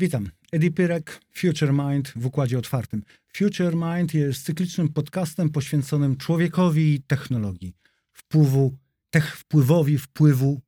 [0.00, 0.30] Witam.
[0.52, 3.02] Edi Pyrek, Future Mind w układzie otwartym.
[3.36, 7.74] Future Mind jest cyklicznym podcastem poświęconym człowiekowi i technologii.
[8.12, 8.76] Wpływu,
[9.10, 10.60] tech, wpływowi wpływu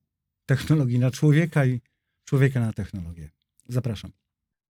[0.47, 1.81] technologii na człowieka i
[2.25, 3.31] człowieka na technologię.
[3.73, 4.11] Zapraszam.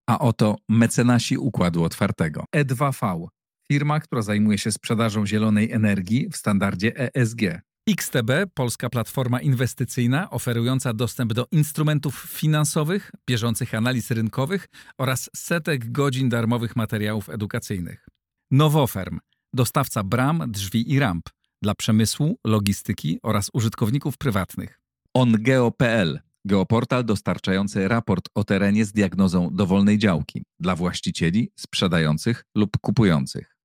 [0.08, 2.44] A oto mecenasi Układu Otwartego.
[2.56, 3.28] E2V,
[3.68, 7.40] firma, która zajmuje się sprzedażą zielonej energii w standardzie ESG.
[7.88, 16.28] XTB, polska platforma inwestycyjna oferująca dostęp do instrumentów finansowych, bieżących analiz rynkowych oraz setek godzin
[16.28, 18.06] darmowych materiałów edukacyjnych.
[18.50, 19.18] Nowoferm,
[19.54, 21.28] dostawca bram, drzwi i ramp
[21.62, 24.80] dla przemysłu, logistyki oraz użytkowników prywatnych.
[25.14, 33.56] OnGeo.pl, geoportal dostarczający raport o terenie z diagnozą dowolnej działki dla właścicieli, sprzedających lub kupujących.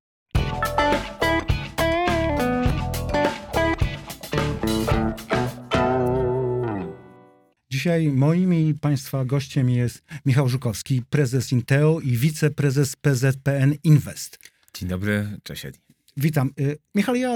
[7.69, 14.39] Dzisiaj moim i Państwa gościem jest Michał Żukowski, prezes Inteo i wiceprezes PZPN Invest.
[14.73, 15.80] Dzień dobry, cześć Edi.
[16.17, 16.52] Witam.
[16.59, 17.36] Y, Michał, ja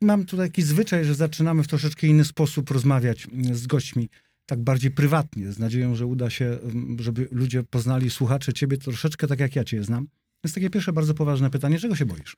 [0.00, 4.08] mam tutaj taki zwyczaj, że zaczynamy w troszeczkę inny sposób rozmawiać z gośćmi,
[4.46, 6.58] tak bardziej prywatnie, z nadzieją, że uda się,
[6.98, 10.08] żeby ludzie poznali, słuchacze, ciebie troszeczkę tak, jak ja cię znam.
[10.44, 11.78] Jest takie pierwsze bardzo poważne pytanie.
[11.78, 12.36] Czego się boisz?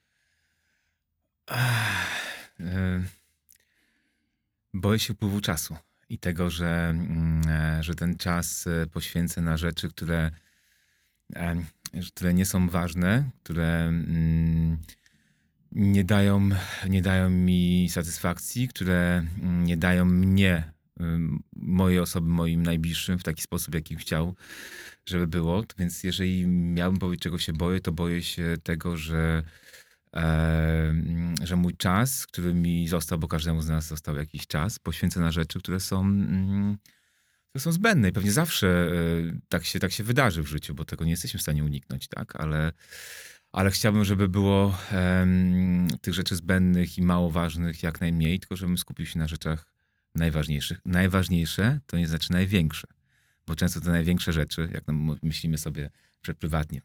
[4.74, 5.76] Boję się upływu czasu
[6.08, 10.30] i tego, że, mm, e, że ten czas e, poświęcę na rzeczy, które,
[11.36, 11.56] e,
[12.06, 14.78] które nie są ważne, które mm,
[15.72, 16.48] nie dają,
[16.88, 20.72] nie dają mi satysfakcji, które mm, nie dają mnie,
[21.56, 24.34] mojej osoby, moim najbliższym w taki sposób, jaki chciał,
[25.06, 25.64] żeby było.
[25.78, 29.42] Więc jeżeli miałbym powiedzieć, czego się boję, to boję się tego, że
[31.42, 35.32] że mój czas, który mi został, bo każdemu z nas został jakiś czas, poświęcę na
[35.32, 36.78] rzeczy, które są, mm,
[37.48, 40.84] które są zbędne i pewnie zawsze e, tak się, tak się wydarzy w życiu, bo
[40.84, 42.36] tego nie jesteśmy w stanie uniknąć, tak?
[42.40, 42.72] Ale,
[43.52, 44.78] ale chciałbym, żeby było
[46.00, 49.77] tych rzeczy zbędnych i mało ważnych jak najmniej, tylko żebym skupił się na rzeczach
[50.18, 50.80] najważniejszych.
[50.84, 52.88] Najważniejsze to nie znaczy największe,
[53.46, 54.84] bo często te największe rzeczy, jak
[55.22, 55.90] myślimy sobie
[56.38, 56.82] prywatnie,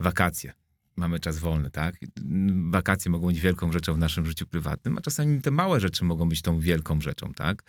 [0.00, 0.52] wakacje,
[0.96, 1.94] mamy czas wolny, tak?
[2.70, 6.28] Wakacje mogą być wielką rzeczą w naszym życiu prywatnym, a czasami te małe rzeczy mogą
[6.28, 7.62] być tą wielką rzeczą, tak?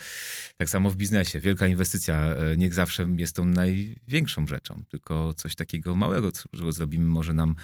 [0.58, 1.40] Tak samo w biznesie.
[1.40, 7.06] Wielka inwestycja e, niech zawsze jest tą największą rzeczą, tylko coś takiego małego, co zrobimy,
[7.06, 7.56] może nam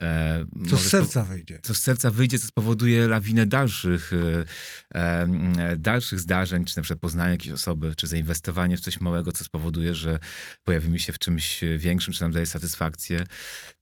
[0.00, 1.58] E, co z serca wyjdzie.
[1.62, 4.44] Co z serca wyjdzie, co spowoduje lawinę dalszych, e,
[4.94, 9.44] e, dalszych zdarzeń, czy na przykład poznanie jakiejś osoby, czy zainwestowanie w coś małego, co
[9.44, 10.18] spowoduje, że
[10.64, 13.24] pojawimy się w czymś większym, czy nam daje satysfakcję.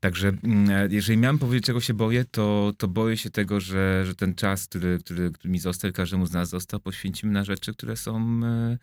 [0.01, 4.15] Także e, jeżeli miałem powiedzieć, czego się boję, to, to boję się tego, że, że
[4.15, 7.97] ten czas, który, który, który mi został, każdemu z nas został, poświęcimy na rzeczy, które
[7.97, 8.79] są e,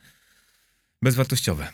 [1.01, 1.67] bezwartościowe.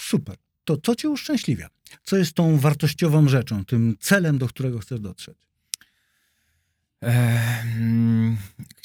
[0.00, 0.36] Super
[0.66, 1.68] to co cię uszczęśliwia?
[2.02, 5.38] Co jest tą wartościową rzeczą, tym celem, do którego chcesz dotrzeć?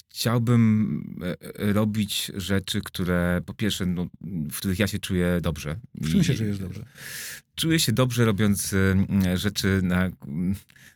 [0.09, 1.03] chciałbym
[1.59, 4.07] e, robić rzeczy, które po pierwsze, no,
[4.51, 5.79] w których ja się czuję dobrze.
[5.95, 6.85] W czym się czujesz dobrze?
[7.55, 8.75] Czuję się dobrze robiąc
[9.35, 10.09] rzeczy, na,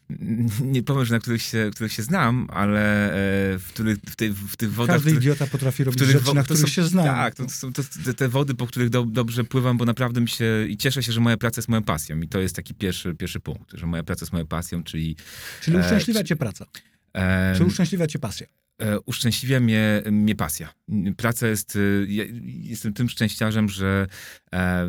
[0.76, 3.14] nie powiem, że na których się, których się znam, ale e,
[3.60, 4.96] w, których, w, tej, w tych wodach...
[4.96, 7.04] Każdy idiota potrafi robić rzeczy, na których są, się zna.
[7.04, 7.84] Tak, to są to,
[8.18, 10.46] te wody, po których do, dobrze pływam, bo naprawdę mi się...
[10.70, 12.22] I cieszę się, że moja praca jest moją pasją.
[12.22, 15.16] I to jest taki pierwszy, pierwszy punkt, że moja praca jest moją pasją, czyli...
[15.62, 16.66] Czyli uszczęśliwia e, cię praca.
[17.14, 18.48] E, Czy uszczęśliwia cię pasja?
[18.82, 20.74] E, uszczęśliwia mnie, mnie pasja.
[21.18, 24.08] Praca jest, e, ja jestem tym szczęściarzem, że
[24.54, 24.88] e,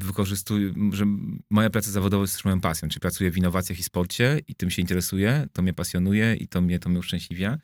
[0.00, 1.04] wykorzystuję, że
[1.50, 4.70] moja praca zawodowa jest też moją pasją, czyli pracuję w innowacjach i sporcie i tym
[4.70, 7.58] się interesuję, to mnie pasjonuje i to mnie, to mnie uszczęśliwia.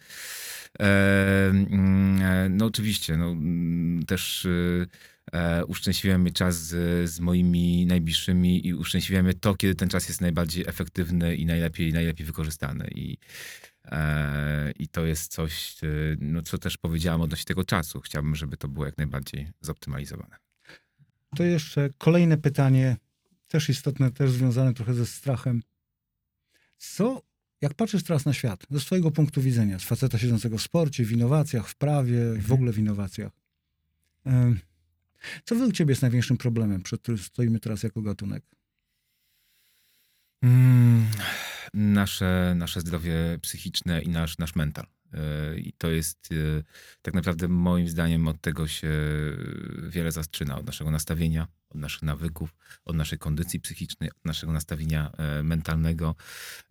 [0.78, 4.48] Mm, no oczywiście, no, mm, też
[5.66, 10.20] uszczęśliwia mnie czas z, z, moimi najbliższymi i uszczęśliwia mnie to, kiedy ten czas jest
[10.20, 12.88] najbardziej efektywny i najlepiej, najlepiej wykorzystany.
[12.94, 13.18] I,
[14.78, 15.86] I to jest coś, e,
[16.20, 18.00] no, co też powiedziałam odnośnie tego czasu.
[18.00, 20.36] Chciałbym, żeby to było jak najbardziej zoptymalizowane.
[21.36, 22.96] To jeszcze kolejne pytanie,
[23.48, 25.62] też istotne, też związane trochę ze strachem.
[26.78, 27.22] Co,
[27.60, 31.12] jak patrzysz teraz na świat, ze swojego punktu widzenia, z faceta siedzącego w sporcie, w
[31.12, 32.40] innowacjach, w prawie, mhm.
[32.40, 33.32] w ogóle w innowacjach,
[35.44, 38.42] co według ciebie jest największym problemem, przed którym stoimy teraz jako gatunek?
[40.40, 41.06] Hmm
[41.74, 44.86] nasze, nasze zdrowie psychiczne i nasz, nasz mental.
[45.12, 46.62] E, I to jest e,
[47.02, 48.90] tak naprawdę moim zdaniem od tego się
[49.88, 52.54] wiele zaczyna, od naszego nastawienia, od naszych nawyków,
[52.84, 56.14] od naszej kondycji psychicznej, od naszego nastawienia e, mentalnego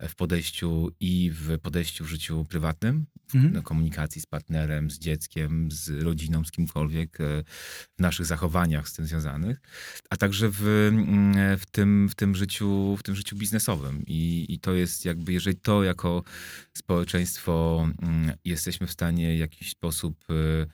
[0.00, 3.62] w podejściu i w podejściu w życiu prywatnym, Mhm.
[3.62, 7.44] komunikacji z partnerem, z dzieckiem, z rodziną, z kimkolwiek, e,
[7.96, 9.60] w naszych zachowaniach z tym związanych,
[10.10, 14.02] a także w, mm, w, tym, w, tym, życiu, w tym życiu biznesowym.
[14.06, 16.22] I, I to jest jakby, jeżeli to jako
[16.74, 20.66] społeczeństwo mm, jesteśmy w stanie w jakiś sposób e, e,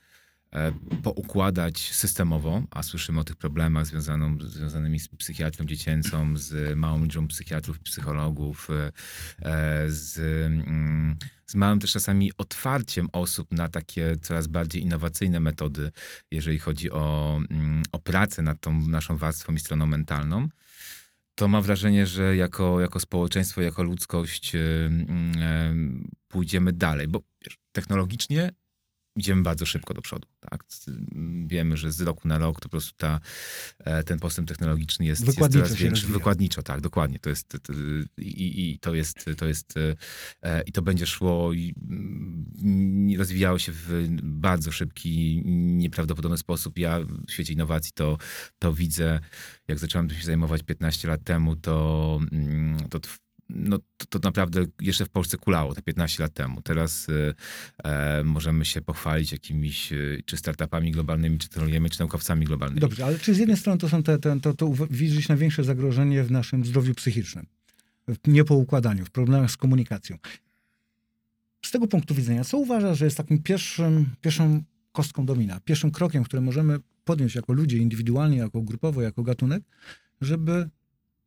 [1.03, 7.29] poukładać systemowo, a słyszymy o tych problemach związaną, związanymi z psychiatrią dziecięcą, z małą liczbą
[7.29, 8.93] psychiatrów, psychologów, e,
[9.43, 11.17] e, z, mm,
[11.47, 15.91] z małym też czasami otwarciem osób na takie coraz bardziej innowacyjne metody,
[16.31, 20.49] jeżeli chodzi o, mm, o pracę nad tą naszą warstwą i stroną mentalną,
[21.35, 27.21] to mam wrażenie, że jako, jako społeczeństwo, jako ludzkość y, mm, em, pójdziemy dalej, bo
[27.73, 28.51] technologicznie
[29.16, 30.28] idziemy bardzo szybko do przodu.
[30.40, 30.64] Tak?
[31.46, 33.20] Wiemy, że z roku na rok to po prostu ta,
[33.78, 36.02] e, ten postęp technologiczny jest, jest Wykładniczo coraz większy.
[36.02, 36.19] rozwija.
[36.19, 37.19] Wykładniczo, tak, dokładnie.
[37.19, 37.72] To jest, to,
[38.19, 39.75] i, i to jest, to jest
[40.43, 46.78] e, i to będzie szło i mm, rozwijało się w bardzo szybki, nieprawdopodobny sposób.
[46.78, 48.19] Ja w świecie innowacji to,
[48.58, 49.20] to widzę,
[49.69, 53.00] jak zacząłem tym się zajmować 15 lat temu, to, mm, to
[53.49, 56.62] no, to, to naprawdę jeszcze w Polsce kulało te 15 lat temu.
[56.62, 57.35] Teraz y,
[57.85, 62.81] e, możemy się pochwalić jakimiś y, czy startupami globalnymi, czy technologiami, czy naukowcami globalnymi.
[62.81, 66.25] Dobrze, ale czy z jednej strony to są te, te, to, to widzisz największe zagrożenie
[66.25, 67.46] w naszym zdrowiu psychicznym,
[68.08, 70.19] w niepoukładaniu, w problemach z komunikacją.
[71.64, 74.62] Z tego punktu widzenia, co uważasz, że jest takim pierwszym, pierwszą
[74.93, 79.62] kostką domina, pierwszym krokiem, który możemy podjąć jako ludzie indywidualnie, jako grupowo, jako gatunek,
[80.20, 80.69] żeby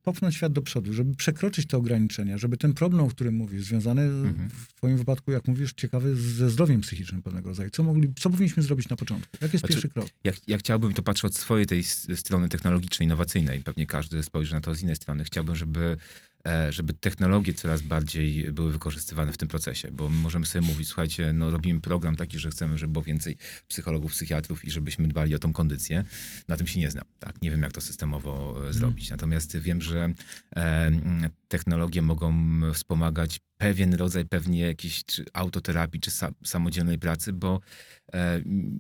[0.08, 4.02] popchnąć świat do przodu, żeby przekroczyć te ograniczenia, żeby ten problem, o którym mówisz, związany
[4.02, 4.50] Mhm.
[4.50, 7.70] w twoim wypadku, jak mówisz, ciekawy ze zdrowiem psychicznym pewnego rodzaju.
[7.70, 9.38] Co, mogli, co powinniśmy zrobić na początku?
[9.42, 10.08] Jaki jest Znaczy, pierwszy krok?
[10.24, 11.84] Ja, ja chciałbym, to patrzę od swojej tej
[12.16, 15.24] strony technologicznej, innowacyjnej, pewnie każdy spojrzy na to z innej strony.
[15.24, 15.98] Chciałbym, żeby,
[16.70, 21.34] żeby technologie coraz bardziej były wykorzystywane w tym procesie, bo my możemy sobie mówić, słuchajcie,
[21.34, 25.40] no robimy program taki, że chcemy, żeby było więcej psychologów, psychiatrów i żebyśmy dbali o
[25.40, 26.04] tą kondycję.
[26.48, 27.42] Na tym się nie znam, tak?
[27.42, 29.10] Nie wiem, jak to systemowo e, zrobić.
[29.10, 30.14] Natomiast wiem, że
[30.56, 30.92] e,
[31.48, 32.34] technologie mogą
[32.74, 37.60] wspomagać pewien rodzaj pewnie jakiejś czy autoterapii, czy sa, samodzielnej pracy, bo e,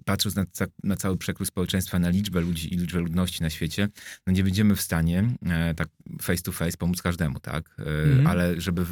[0.05, 0.45] patrząc na,
[0.83, 3.89] na cały przekrój społeczeństwa, na liczbę ludzi i liczbę ludności na świecie,
[4.27, 5.87] no nie będziemy w stanie e, tak
[6.21, 7.75] face to face pomóc każdemu, tak?
[7.79, 8.27] E, Mhm.
[8.27, 8.85] Ale żeby,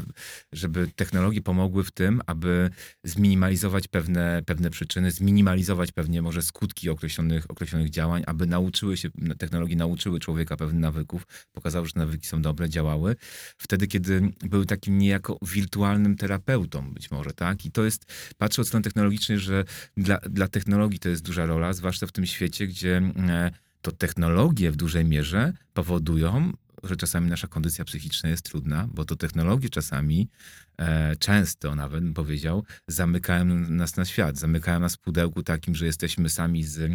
[0.54, 2.70] żeby technologie pomogły w tym, aby
[3.04, 9.76] zminimalizować pewne, pewne przyczyny, zminimalizować pewnie może skutki określonych, określonych działań, aby nauczyły się, technologie
[9.76, 13.16] nauczyły człowieka pewnych nawyków, pokazały, że te nawyki są dobre, działały.
[13.58, 17.66] Wtedy, kiedy były takim niejako wirtualnym terapeutą być może, tak?
[17.66, 18.06] I to jest,
[18.38, 19.64] patrzę od strony technologicznej, że
[19.98, 23.52] dla, dla technologii to jest duża rola, zwłaszcza w tym świecie, gdzie e,
[23.82, 29.16] to technologie w dużej mierze powodują, że czasami nasza kondycja psychiczna jest trudna, bo to
[29.16, 30.30] technologie czasami,
[30.78, 35.86] e, często nawet bym powiedział, zamykają nas na świat, zamykają nas w pudełku takim, że
[35.86, 36.92] jesteśmy sami z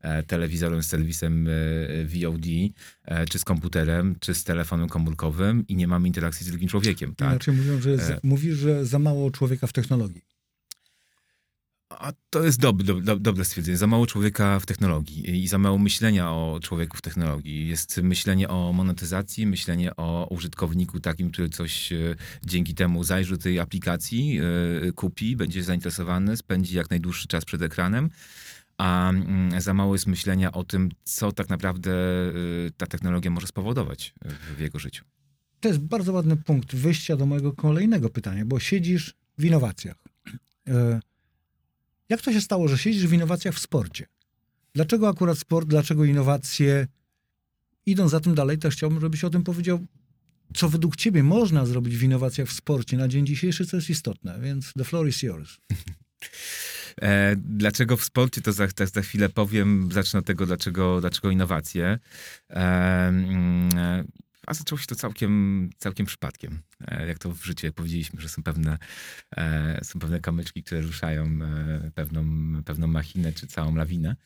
[0.00, 1.50] e, telewizorem, z serwisem e,
[2.04, 2.46] VOD,
[3.04, 7.14] e, czy z komputerem, czy z telefonem komórkowym i nie mamy interakcji z drugim człowiekiem,
[7.14, 7.30] tak?
[7.30, 8.20] Inaczej mówiąc, że jest, E.
[8.22, 10.31] mówisz, że za mało człowieka w technologii.
[11.98, 13.76] A to jest dobre, dobre, dobre stwierdzenie.
[13.76, 17.68] Za mało człowieka w technologii i za mało myślenia o człowieku w technologii.
[17.68, 23.42] Jest myślenie o monetyzacji, myślenie o użytkowniku takim, który coś e, dzięki temu zajrzy do
[23.42, 24.38] tej aplikacji,
[24.88, 28.10] e, kupi, będzie zainteresowany, spędzi jak najdłuższy czas przed ekranem.
[28.78, 32.32] A mm, za mało jest myślenia o tym, co tak naprawdę e,
[32.76, 34.14] ta technologia może spowodować
[34.56, 35.04] w jego życiu.
[35.60, 39.96] To jest bardzo ładny punkt wyjścia do mojego kolejnego pytania, bo siedzisz w innowacjach.
[42.08, 44.06] Jak to się stało, że siedzisz w innowacjach w sporcie?
[44.74, 46.86] Dlaczego akurat sport, dlaczego innowacje?
[47.86, 49.86] Idąc za tym dalej, też chciałbym, żebyś o tym powiedział,
[50.54, 54.40] co według ciebie można zrobić w innowacjach w sporcie na dzień dzisiejszy, co jest istotne,
[54.40, 55.56] więc the floor is yours.
[57.02, 59.88] E, dlaczego w sporcie, to za, za, za chwilę powiem.
[59.92, 61.98] Zacznę od tego, dlaczego, dlaczego innowacje.
[62.50, 64.04] E, mm, e,
[64.52, 66.62] a zaczęło się to całkiem, całkiem przypadkiem.
[66.86, 68.78] E, jak to w życiu, jak powiedzieliśmy, że są pewne,
[69.36, 72.24] e, są pewne kamyczki, które ruszają e, pewną,
[72.64, 74.16] pewną machinę czy całą lawinę.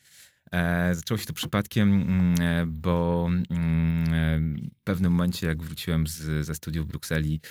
[0.51, 4.39] E, zaczęło się to przypadkiem, mm, e, bo mm, e,
[4.79, 7.41] w pewnym momencie, jak wróciłem z, ze studiów w Brukseli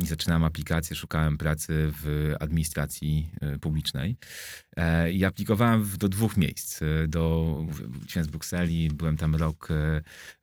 [0.00, 4.16] i zaczynałem aplikację, szukałem pracy w administracji publicznej.
[5.12, 6.80] I aplikowałem do dwóch miejsc.
[7.08, 7.56] Do,
[7.88, 9.68] wróciłem z Brukseli, byłem tam rok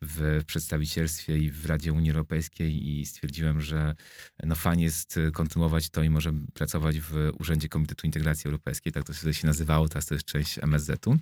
[0.02, 3.96] w przedstawicielstwie i w Radzie Unii Europejskiej i stwierdziłem, że
[4.44, 9.14] no fajnie jest kontynuować to i może pracować w Urzędzie Komitetu Integracji Europejskiej, tak to
[9.34, 11.18] się nazywało, teraz to jest część MSZ-u.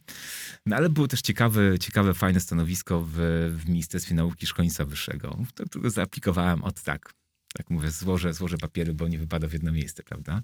[0.65, 3.13] No ale było też ciekawe, ciekawe fajne stanowisko w,
[3.57, 7.13] w Ministerstwie Nauki Szkolnictwa Wyższego, w którego zaaplikowałem od tak,
[7.53, 10.41] tak mówię, złożę, złożę papiery, bo nie wypada w jedno miejsce, prawda?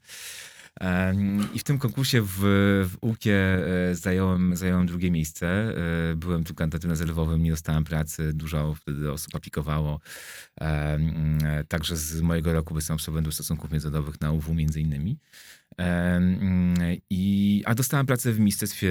[1.54, 2.40] I w tym konkursie w,
[2.90, 5.48] w UKie e, zająłem, zająłem drugie miejsce.
[6.12, 10.00] E, byłem tu kandydatem rezerwowym, nie dostałem pracy, dużo wtedy osób aplikowało.
[11.68, 15.18] Także z mojego roku byłem absolwentem stosunków międzynarodowych na UW między innymi.
[17.10, 18.90] I, a dostałem pracę w Ministerstwie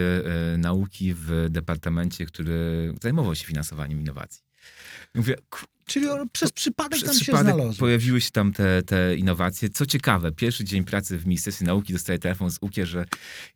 [0.54, 4.42] e, Nauki w departamencie, który zajmował się finansowaniem innowacji.
[5.14, 5.36] Mówię,
[5.88, 7.78] Czyli przez przypadek przez tam przypadek się znalazł.
[7.78, 9.68] pojawiły się tam te, te innowacje.
[9.68, 13.04] Co ciekawe, pierwszy dzień pracy w Ministerstwie Nauki dostaję telefon z UKIE, że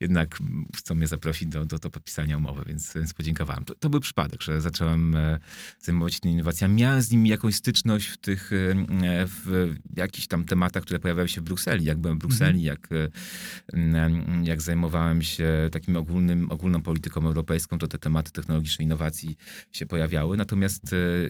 [0.01, 0.39] jednak
[0.77, 3.65] chcą mnie zaprosić do, do, do podpisania umowy, więc, więc podziękowałem.
[3.65, 5.39] To, to był przypadek, że zacząłem e,
[5.81, 6.75] zajmować się tymi innowacjami.
[6.75, 11.41] Miałem z nimi jakąś styczność w tych, e, w jakichś tam tematach, które pojawiały się
[11.41, 11.85] w Brukseli.
[11.85, 12.77] Jak byłem w Brukseli, mhm.
[12.77, 19.37] jak, e, jak zajmowałem się takim ogólnym, ogólną polityką europejską, to te tematy technologiczne innowacji
[19.73, 20.37] się pojawiały.
[20.37, 20.83] Natomiast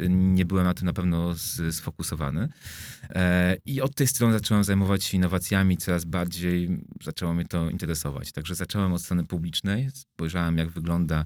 [0.08, 1.34] nie byłem na tym na pewno
[1.70, 2.48] sfokusowany.
[3.10, 8.32] E, I od tej strony zacząłem zajmować się innowacjami, coraz bardziej zaczęło mnie to interesować.
[8.32, 11.24] Także zacząłem od strony publicznej, spojrzałem jak wygląda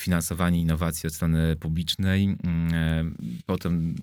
[0.00, 2.24] finansowanie innowacji od strony publicznej.
[2.24, 3.04] Mm, e,
[3.46, 3.94] potem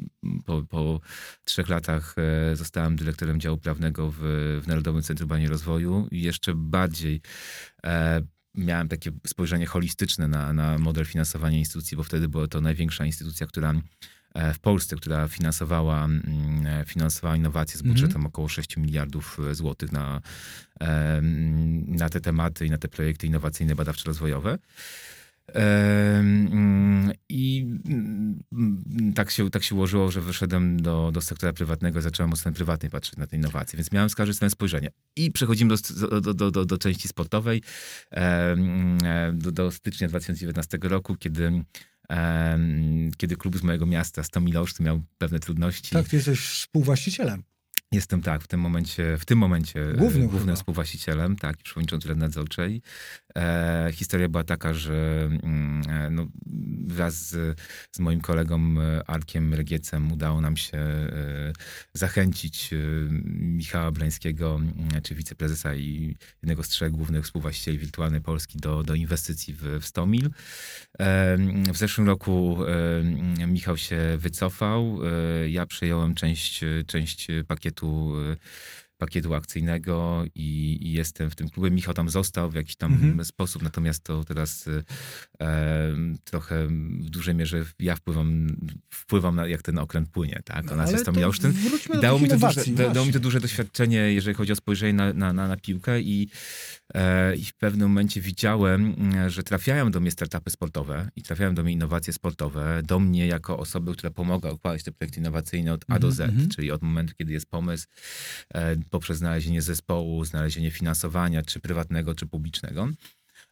[0.46, 1.00] po, po
[1.46, 4.18] trzech latach e, zostałem dyrektorem działu prawnego w,
[4.64, 7.22] w Narodowym Centrum Badań Rozwoju i jeszcze bardziej
[8.58, 13.48] miałem takie spojrzenie holistyczne na, na model finansowania instytucji, bo wtedy była to największa instytucja,
[13.48, 13.74] która
[14.54, 17.94] w Polsce, która finansowała, mm, e, finansowała innowacje z mhm.
[17.94, 18.28] budżetem mm.
[18.28, 20.22] około 6 miliardów e, złotych na,
[21.88, 24.58] na te tematy i na te projekty innowacyjne, badawczo-rozwojowe.
[25.54, 32.34] Mm, I mm, tak się, tak się ułożyło, że wyszedłem do, do sektora prywatnego, zacząłem
[32.34, 34.90] od strony prywatnej patrzeć na te innowacje, więc miałem strony spojrzenie.
[35.16, 37.62] I przechodzimy do, do, do, do, do części sportowej,
[39.34, 41.64] do, do stycznia 2019 roku, kiedy
[43.18, 45.92] kiedy klub z mojego miasta, Stomilosz, miał pewne trudności.
[45.92, 47.44] Tak, ty jesteś współwłaścicielem.
[47.92, 52.20] Jestem tak, w tym momencie, w tym momencie e, głównym, głównym współwłaścicielem, tak, przewodniczącym Rady
[52.20, 52.82] Nadzorczej.
[53.38, 56.28] E, historia była taka, że mm, e, no,
[56.88, 57.60] wraz z,
[57.92, 61.54] z, moim kolegą e, Arkiem Regiecem udało nam się e,
[61.94, 62.78] zachęcić e,
[63.34, 64.60] Michała Blańskiego,
[65.04, 69.86] czy wiceprezesa i jednego z trzech głównych współwłaścicieli wirtualnej Polski do, do inwestycji w, w
[69.86, 70.30] Stomil.
[71.74, 72.58] W zeszłym roku
[73.48, 75.00] Michał się wycofał.
[75.48, 78.14] Ja przejąłem część, część pakietu
[78.98, 81.72] pakietu akcyjnego i, i, jestem w tym klubie.
[81.72, 83.26] Michał tam został w jakiś tam mhm.
[83.26, 84.70] sposób, natomiast to teraz
[85.42, 86.68] e, trochę
[87.00, 88.48] w dużej mierze ja wpływam,
[88.90, 90.66] wpływam na jak ten okręt płynie, tak?
[90.66, 91.54] No, nas jest to Miałsztyn.
[92.02, 92.64] Dało mi, to duże,
[92.94, 96.30] dało mi to duże doświadczenie, jeżeli chodzi o spojrzenie na, na, na, na piłkę i
[96.94, 101.56] E, I w pewnym momencie widziałem, mm, że trafiają do mnie startupy sportowe i trafiają
[101.56, 105.86] do mnie innowacje sportowe, do mnie jako osoby, która pomaga układać te projekty innowacyjne od
[105.88, 106.56] A do Z, mm -hmm.
[106.56, 107.88] czyli od momentu, kiedy jest pomysł,
[108.54, 112.90] e, poprzez znalezienie zespołu, znalezienie finansowania, czy prywatnego, czy publicznego.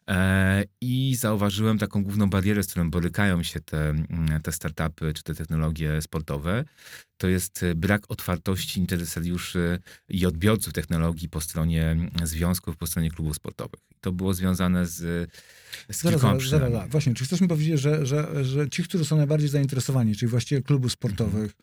[0.09, 5.23] E, I zauważyłem taką główną barierę, z którą borykają się te, mm, te startupy czy
[5.23, 6.65] te technologie sportowe.
[7.17, 13.11] To jest e, brak otwartości interesariuszy i odbiorców technologii po stronie mm, związków, po stronie
[13.11, 13.79] klubów sportowych.
[14.01, 15.29] To było związane z,
[15.91, 16.89] z zaraz, zaraz, zaraz, zaraz.
[16.89, 20.62] Właśnie, czy chcesz mi powiedzieć, że, że, że ci, którzy są najbardziej zainteresowani, czyli właściwie
[20.62, 21.53] klubów sportowych, mhm.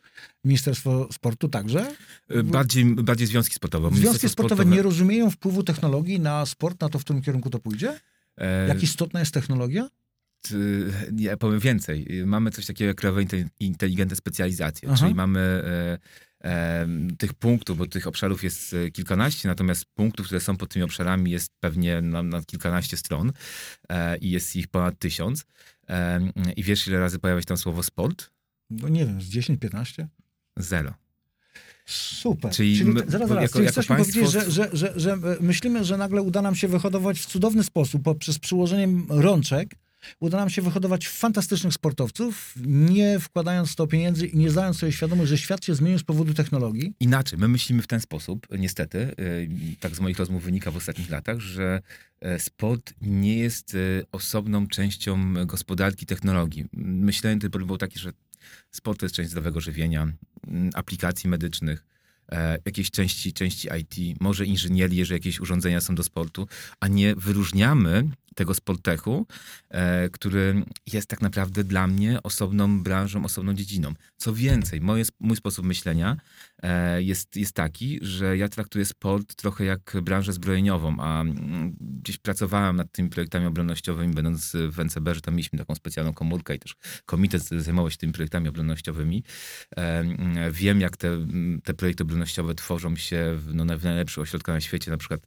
[0.44, 1.92] Ministerstwo Sportu także?
[2.28, 3.88] E, bardziej, bardziej związki sportowe.
[3.88, 7.58] Związki sportowe, sportowe nie rozumieją wpływu technologii na sport, na to, w którym kierunku to
[7.58, 8.00] pójdzie?
[8.36, 9.88] E, Jak istotna jest technologia?
[11.16, 12.22] Ja powiem więcej.
[12.26, 13.24] Mamy coś takiego jak krajowe
[13.60, 14.98] inteligentne specjalizacje, Aha.
[14.98, 15.98] czyli mamy e,
[17.18, 21.30] tych punktów, bo tych obszarów jest e, kilkanaście, natomiast punktów, które są pod tymi obszarami
[21.30, 23.32] jest pewnie na, na kilkanaście stron
[23.88, 25.44] e, i jest ich ponad tysiąc.
[26.56, 28.30] I wiesz, ile razy pojawia się tam słowo sport?
[28.70, 30.06] No nie wiem, z 10-15?
[30.56, 30.94] Zero.
[31.86, 32.52] Super.
[32.52, 33.42] Czyli, Czyli my, zaraz, zaraz.
[33.42, 34.20] Jako, Czyli chcesz państwo...
[34.20, 38.02] powiedzieć, że, że, że, że myślimy, że nagle uda nam się wyhodować w cudowny sposób
[38.02, 39.74] poprzez przyłożeniem rączek
[40.20, 44.92] uda nam się wyhodować fantastycznych sportowców, nie wkładając w to pieniędzy i nie zdając sobie
[44.92, 46.94] świadomości, że świat się zmienił z powodu technologii?
[47.00, 49.14] Inaczej, my myślimy w ten sposób, niestety,
[49.80, 51.82] tak z moich rozmów wynika w ostatnich latach, że
[52.20, 53.78] e, sport nie jest e,
[54.12, 56.64] osobną częścią gospodarki technologii.
[56.72, 58.12] Myślałem, że był taki, że
[58.70, 60.12] sport to jest część zdrowego żywienia,
[60.74, 61.84] aplikacji medycznych,
[62.32, 66.48] e, jakiejś części, części IT, może inżynierii, jeżeli jakieś urządzenia są do sportu,
[66.80, 69.26] a nie wyróżniamy tego sportechu,
[69.68, 73.94] e, który jest tak naprawdę dla mnie osobną branżą, osobną dziedziną.
[74.16, 76.16] Co więcej, moje, mój sposób myślenia
[76.62, 82.18] e, jest, jest taki, że ja traktuję sport trochę jak branżę zbrojeniową, a mm, gdzieś
[82.18, 86.58] pracowałem nad tymi projektami obronnościowymi, będąc w NCB, że tam mieliśmy taką specjalną komórkę i
[86.58, 89.24] też komitet zajmował się tymi projektami obronnościowymi.
[89.76, 94.22] E, mm, wiem, jak te, mm, te projekty obronnościowe tworzą się w, no, w najlepszych
[94.22, 95.26] ośrodkach na świecie, na przykład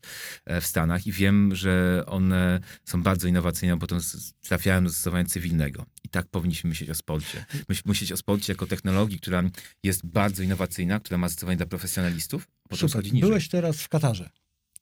[0.61, 3.99] w Stanach i wiem, że one są bardzo innowacyjne, a potem
[4.41, 5.85] trafiają do zastosowania cywilnego.
[6.03, 7.45] I tak powinniśmy myśleć o sporcie.
[7.85, 9.43] Myśleć o sporcie jako technologii, która
[9.83, 12.47] jest bardzo innowacyjna, która ma zastosowanie dla profesjonalistów.
[12.73, 13.03] Super.
[13.03, 14.29] Byłeś teraz w Katarze.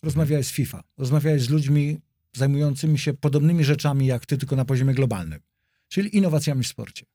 [0.03, 0.84] Rozmawiałeś z FIFA.
[0.98, 2.00] Rozmawiałeś z ludźmi
[2.34, 5.39] zajmującymi się podobnymi rzeczami jak ty, tylko na poziomie globalnym.
[5.88, 7.05] Czyli innowacjami w sporcie.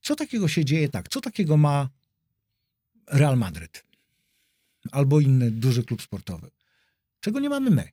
[0.00, 1.08] Co takiego się dzieje tak?
[1.08, 1.88] Co takiego ma
[3.06, 3.84] Real Madryd?
[4.92, 6.50] Albo inny duży klub sportowy?
[7.20, 7.88] Czego nie mamy my?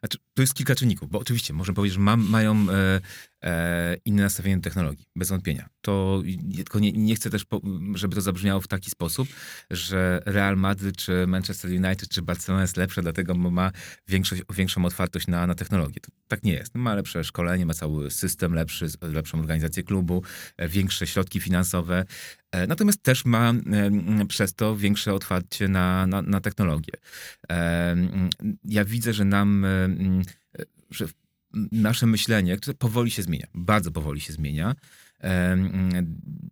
[0.00, 3.00] Znaczy, to jest kilka czynników, bo oczywiście można powiedzieć, że ma, mają e,
[3.42, 5.68] e, inne nastawienie do technologii, bez wątpienia.
[5.80, 6.22] To
[6.56, 7.60] tylko nie, nie, chcę też, po,
[7.94, 9.28] żeby to zabrzmiało w taki sposób,
[9.70, 13.72] że Real Madrid, czy Manchester United, czy Barcelona jest lepsze, dlatego ma
[14.08, 16.00] większość, większą otwartość na, na technologię.
[16.00, 16.74] To, tak nie jest.
[16.74, 20.22] Ma lepsze szkolenie, ma cały system lepszy, lepszą organizację klubu,
[20.56, 22.04] e, większe środki finansowe,
[22.52, 26.92] e, natomiast też ma e, przez to większe otwarcie na, na, na technologię.
[28.64, 29.66] Ja widzę, że nam
[30.90, 31.06] że
[31.72, 34.74] nasze myślenie, które powoli się zmienia, bardzo powoli się zmienia.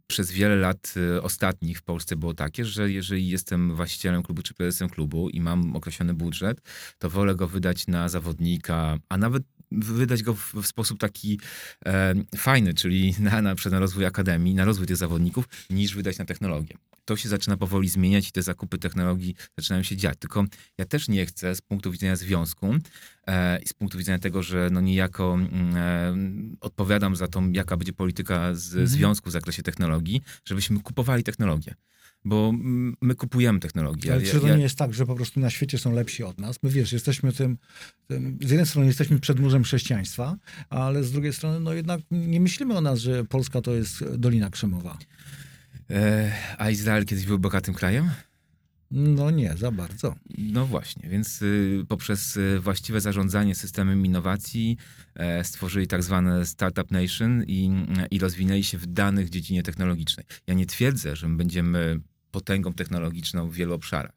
[0.06, 4.54] Przez wiele lat y, ostatnich w Polsce było takie, że jeżeli jestem właścicielem klubu czy
[4.54, 6.60] prezesem klubu i mam określony budżet,
[6.98, 11.40] to wolę go wydać na zawodnika, a nawet wydać go w, sposób taki
[11.86, 16.24] e, fajny, czyli na, na, na rozwój akademii, na rozwój tych zawodników, niż wydać na
[16.24, 16.76] technologię.
[17.08, 20.18] To się zaczyna powoli zmieniać i te zakupy technologii zaczynają się dziać.
[20.18, 20.44] Tylko
[20.78, 22.74] ja też nie chcę z punktu widzenia związku
[23.26, 26.14] e, i z punktu widzenia tego, że no niejako mm, e,
[26.60, 28.86] odpowiadam za to, jaka będzie polityka z mhm.
[28.86, 31.74] związku w zakresie technologii, żebyśmy kupowali technologię
[32.24, 32.52] bo
[33.00, 34.12] my kupujemy technologię.
[34.12, 34.56] Ale czy to ja...
[34.56, 36.62] nie jest tak, że po prostu na świecie są lepsi od nas?
[36.62, 37.58] My wiesz, jesteśmy tym,
[38.06, 40.36] tym, z jednej strony jesteśmy przedmurzem chrześcijaństwa,
[40.70, 44.50] ale z drugiej strony no jednak nie myślimy o nas, że Polska to jest Dolina
[44.50, 44.98] Krzemowa.
[45.90, 48.10] E, a Izrael kiedyś był bogatym krajem?
[48.90, 50.14] No nie, za bardzo.
[50.38, 54.76] No właśnie, więc y, poprzez y, właściwe zarządzanie systemem innowacji
[55.14, 57.70] e, stworzyli tak zwane Startup Nation i,
[58.10, 60.26] i rozwinęli się w danych dziedzinie technologicznej.
[60.46, 64.12] Ja nie twierdzę, że my będziemy potęgą technologiczną w wielu obszarach.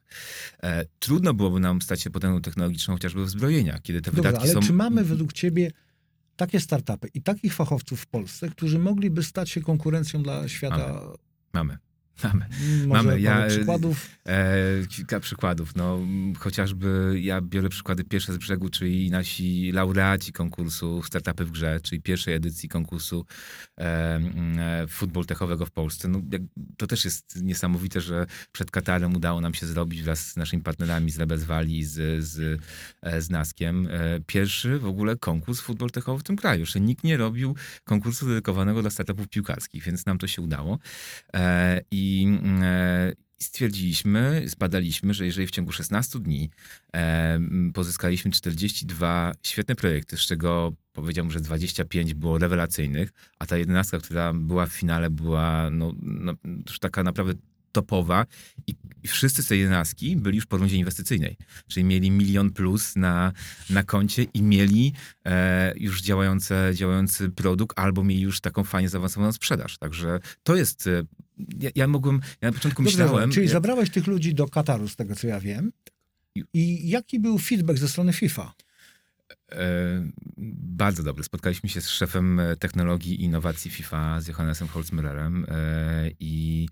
[0.62, 4.50] E, trudno byłoby nam stać się potęgą technologiczną chociażby w zbrojeniach, kiedy te Dobra, wydatki
[4.50, 4.66] ale są...
[4.66, 5.70] czy mamy według ciebie
[6.36, 10.92] takie startupy i takich fachowców w Polsce, którzy mogliby stać się konkurencją dla świata?
[10.92, 11.31] Mamy.
[11.52, 11.78] Mamy.
[12.24, 12.46] Mamy.
[12.86, 13.20] Może Mamy.
[13.20, 14.08] Ja, przykładów?
[14.26, 14.56] E,
[14.88, 15.76] kilka przykładów.
[15.76, 15.98] No,
[16.38, 22.02] chociażby ja biorę przykłady pierwsze z brzegu, czyli nasi laureaci konkursu Startupy w grze, czyli
[22.02, 23.26] pierwszej edycji konkursu
[23.78, 23.84] e,
[24.58, 26.08] e, futbol techowego w Polsce.
[26.08, 26.42] No, jak,
[26.76, 31.10] to też jest niesamowite, że przed Katarem udało nam się zrobić wraz z naszymi partnerami
[31.10, 32.62] z Valley, z, z,
[33.02, 36.60] e, z Naskiem, e, pierwszy w ogóle konkurs futbol techowy w tym kraju.
[36.60, 40.78] Jeszcze nikt nie robił konkursu dedykowanego dla startupów piłkarskich, więc nam to się udało.
[41.34, 42.28] E, I i
[43.42, 46.50] stwierdziliśmy, zbadaliśmy, że jeżeli w ciągu 16 dni
[46.94, 47.40] e,
[47.74, 54.32] pozyskaliśmy 42 świetne projekty, z czego powiedziałbym, że 25 było rewelacyjnych, a ta 11, która
[54.32, 56.34] była w finale, była no, no,
[56.66, 57.34] już taka naprawdę
[57.72, 58.26] topowa
[58.66, 58.74] i,
[59.06, 61.36] wszyscy z tej jedenastki byli już po rundzie inwestycyjnej,
[61.68, 63.32] czyli mieli milion plus na,
[63.70, 64.92] na koncie i mieli
[65.26, 69.78] e, już działające, działający produkt albo mieli już taką fajnie zaawansowaną sprzedaż.
[69.78, 70.88] Także to jest...
[71.60, 73.30] Ja, ja mogłem, ja na początku Dobrze, myślałem...
[73.30, 73.52] Czyli jak...
[73.52, 75.72] zabrałeś tych ludzi do Kataru, z tego co ja wiem.
[76.54, 78.52] I jaki był feedback ze strony FIFA?
[79.52, 79.56] E,
[80.76, 81.24] bardzo dobry.
[81.24, 86.68] Spotkaliśmy się z szefem technologii i innowacji FIFA, z Johannesem Holzmüllerem e, i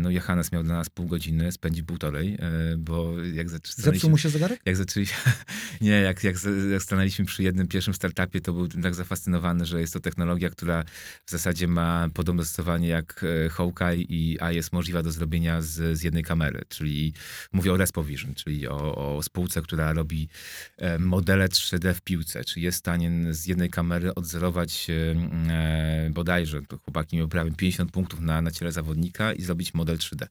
[0.00, 3.84] no Johannes miał dla nas pół godziny, spędzi półtorej, e, bo jak zaczęliśmy...
[3.84, 4.60] Zepsuł mu się zegarek?
[4.64, 5.16] Jak zaczęliśmy...
[5.80, 6.36] Nie, jak, jak,
[6.72, 10.84] jak stanęliśmy przy jednym pierwszym startupie, to był tak zafascynowany, że jest to technologia, która
[11.26, 15.98] w zasadzie ma podobne zastosowanie jak e, Hawkeye i a jest możliwa do zrobienia z,
[15.98, 17.12] z jednej kamery, czyli
[17.52, 20.28] mówię o RespoVision, czyli o, o spółce, która robi
[20.98, 26.78] modele 3D w piłce, czyli jest w stanie z jednej kamery odzorować e, bodajże, to
[26.78, 30.26] chłopaki miał prawie 50 punktów na, na ciele zawodnika i zrobić model 3D.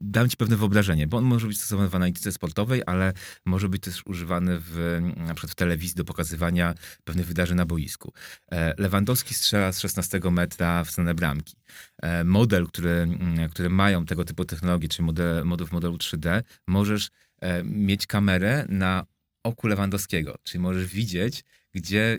[0.00, 3.12] Dam ci pewne wyobrażenie, bo on może być stosowany w analityce sportowej, ale
[3.44, 6.74] może być też używany w, na przykład w telewizji do pokazywania
[7.04, 8.12] pewnych wydarzeń na boisku.
[8.52, 11.56] E, Lewandowski strzela z 16 metra w stronę bramki.
[12.02, 16.42] E, model, który, mm, które mają tego typu technologie, czyli model, model w modelu 3D,
[16.66, 19.06] możesz e, mieć kamerę na
[19.42, 21.44] oku Lewandowskiego, czyli możesz widzieć,
[21.80, 22.18] gdzie,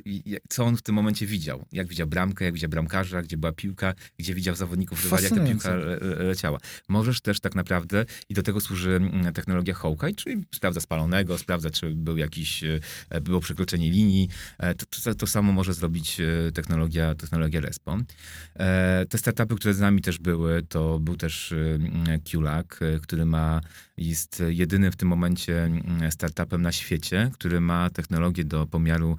[0.50, 1.66] co on w tym momencie widział.
[1.72, 5.46] Jak widział bramkę, jak widział bramkarza, gdzie była piłka, gdzie widział zawodników rywali, jak ta
[5.46, 5.76] piłka
[6.18, 6.60] leciała.
[6.90, 11.70] Możesz też tak naprawdę, i do tego służy mm, technologia Hawkeye, czyli sprawdza spalonego, sprawdza,
[11.70, 12.64] czy był jakiś,
[13.10, 14.30] e, było przekroczenie linii.
[14.58, 18.04] E, to, to, to samo może zrobić e, technologia, technologia Respawn.
[19.10, 21.54] Te startupy, które z nami też były, to był też
[22.32, 22.68] QLAC,
[23.02, 23.62] który ma,
[23.98, 29.18] jest jedynym w tym momencie mm, startupem na świecie, który ma technologię do pomiaru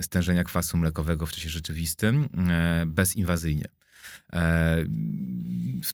[0.00, 2.28] stężenia kwasu mlekowego w czasie rzeczywistym
[2.86, 3.68] bezinwazyjnie.
[4.32, 4.84] E,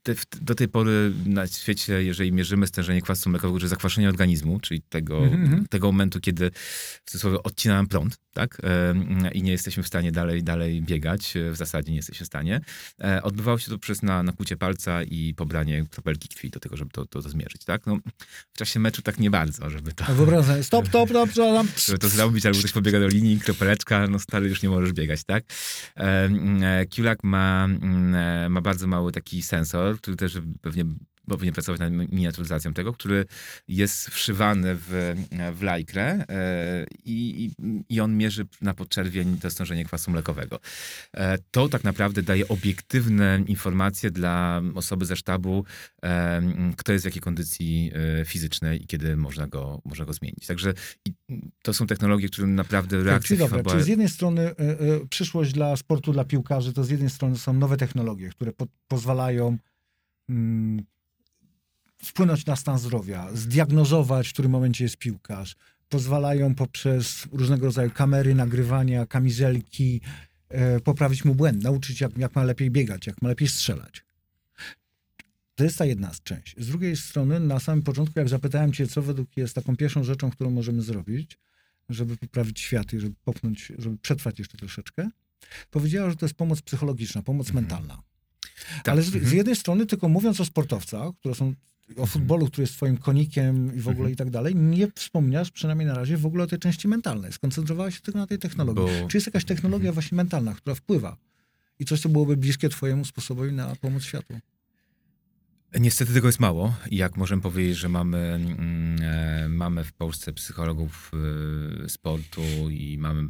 [0.03, 4.83] te, do tej pory na świecie, jeżeli mierzymy stężenie kwasu mlekowego, czy zakwaszenie organizmu, czyli
[4.83, 5.69] tego, mm -hmm.
[5.69, 6.51] tego momentu, kiedy
[7.05, 8.61] w cudzysłowie odcinamy prąd, tak?
[8.65, 8.95] E,
[9.33, 12.61] I nie jesteśmy w stanie dalej, dalej biegać, w zasadzie nie jesteśmy w stanie.
[13.05, 16.91] E, odbywało się to przez na, nakłucie palca i pobranie kropelki krwi do tego, żeby
[16.91, 17.87] to, to, to zmierzyć, tak?
[17.87, 17.99] No,
[18.53, 20.05] w czasie meczu tak nie bardzo, żeby to...
[20.05, 21.67] Wyobrażam stop, stop, stop, stop.
[21.87, 25.25] Żeby to zrobić, albo ktoś pobiega do linii, kropeleczka, no stary, już nie możesz biegać,
[25.25, 25.45] tak?
[26.95, 27.69] Kulak ma E,
[28.51, 30.85] ma bardzo mały taki sensor, który też pewnie
[31.29, 33.27] powinien pracować nad miniaturyzacją tego, który
[33.69, 35.15] jest wszywany w,
[35.55, 37.51] w lajkrę e, i,
[37.89, 40.61] i on mierzy na podczerwień to stężenie kwasu mlekowego.
[41.15, 45.65] E, to tak naprawdę daje obiektywne informacje dla osoby ze sztabu,
[46.77, 47.93] kto jest w jakiej kondycji
[48.27, 50.47] fizycznej i kiedy można go, można go zmienić.
[50.47, 50.75] Także
[51.63, 54.55] to są technologie, które naprawdę tak, reakcje czyli, dobra, czyli z jednej strony
[55.11, 59.59] przyszłość dla sportu, dla piłkarzy, to z jednej strony są nowe technologie, które po, pozwalają
[60.29, 60.85] mm,
[62.05, 65.57] wpłynąć na stan zdrowia, zdiagnozować, w którym momencie jest piłkarz.
[65.89, 70.01] Pozwalają poprzez różnego rodzaju kamery, nagrywania, kamizelki
[70.49, 74.05] e, poprawić mu błęd, nauczyć jak, jak ma lepiej biegać, jak ma lepiej strzelać.
[75.55, 76.55] To jest ta jedna część.
[76.59, 80.31] Z drugiej strony, na samym początku, jak zapytałem cię, co według jest taką pierwszą rzeczą,
[80.31, 81.39] którą możemy zrobić,
[81.89, 85.09] żeby poprawić świat i żeby popchnąć, żeby przetrwać jeszcze troszeczkę,
[85.71, 87.65] powiedziała, że to jest pomoc psychologiczna, pomoc mhm.
[87.65, 88.03] mentalna.
[88.77, 88.89] Tak.
[88.89, 89.37] Ale z, z, mhm.
[89.37, 91.55] jednej strony, tylko mówiąc o sportowcach, które są
[91.97, 94.13] o futbolu, który jest twoim konikiem i w ogóle mhm.
[94.13, 97.33] i tak dalej, nie wspomniasz przynajmniej na razie w ogóle o tej części mentalnej.
[97.33, 98.85] Skoncentrowałeś się tylko na tej technologii.
[99.03, 99.09] Bo...
[99.09, 99.95] Czy jest jakaś technologia mhm.
[99.95, 101.17] właśnie mentalna, która wpływa
[101.79, 104.35] i coś, co byłoby bliskie twojemu sposobowi na pomoc światu?
[105.81, 106.75] Niestety tego jest mało.
[106.91, 111.13] Jak możemy powiedzieć, że mamy, mm, e, mamy w Polsce psychologów
[111.85, 113.29] e, sportu i mamy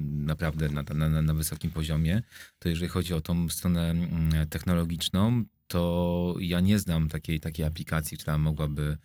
[0.00, 2.22] naprawdę na, na, na, wysokim poziomie,
[2.58, 8.18] to jeżeli chodzi o tą stronę mm, technologiczną, to ja nie znam takiej, takiej aplikacji,
[8.18, 8.98] która mogłaby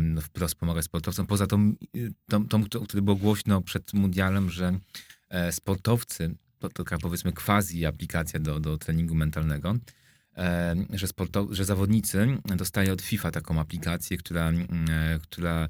[0.00, 1.26] no, wprost pomagać sportowcom.
[1.26, 1.74] Poza tą,
[2.28, 4.78] tą, tą, które było głośno przed mundialem, że
[5.28, 9.76] e, sportowcy, to taka powiedzmy quasi aplikacja do, do treningu mentalnego,
[10.92, 15.68] że, sportow- że zawodnicy dostają od FIFA taką aplikację, która, e, która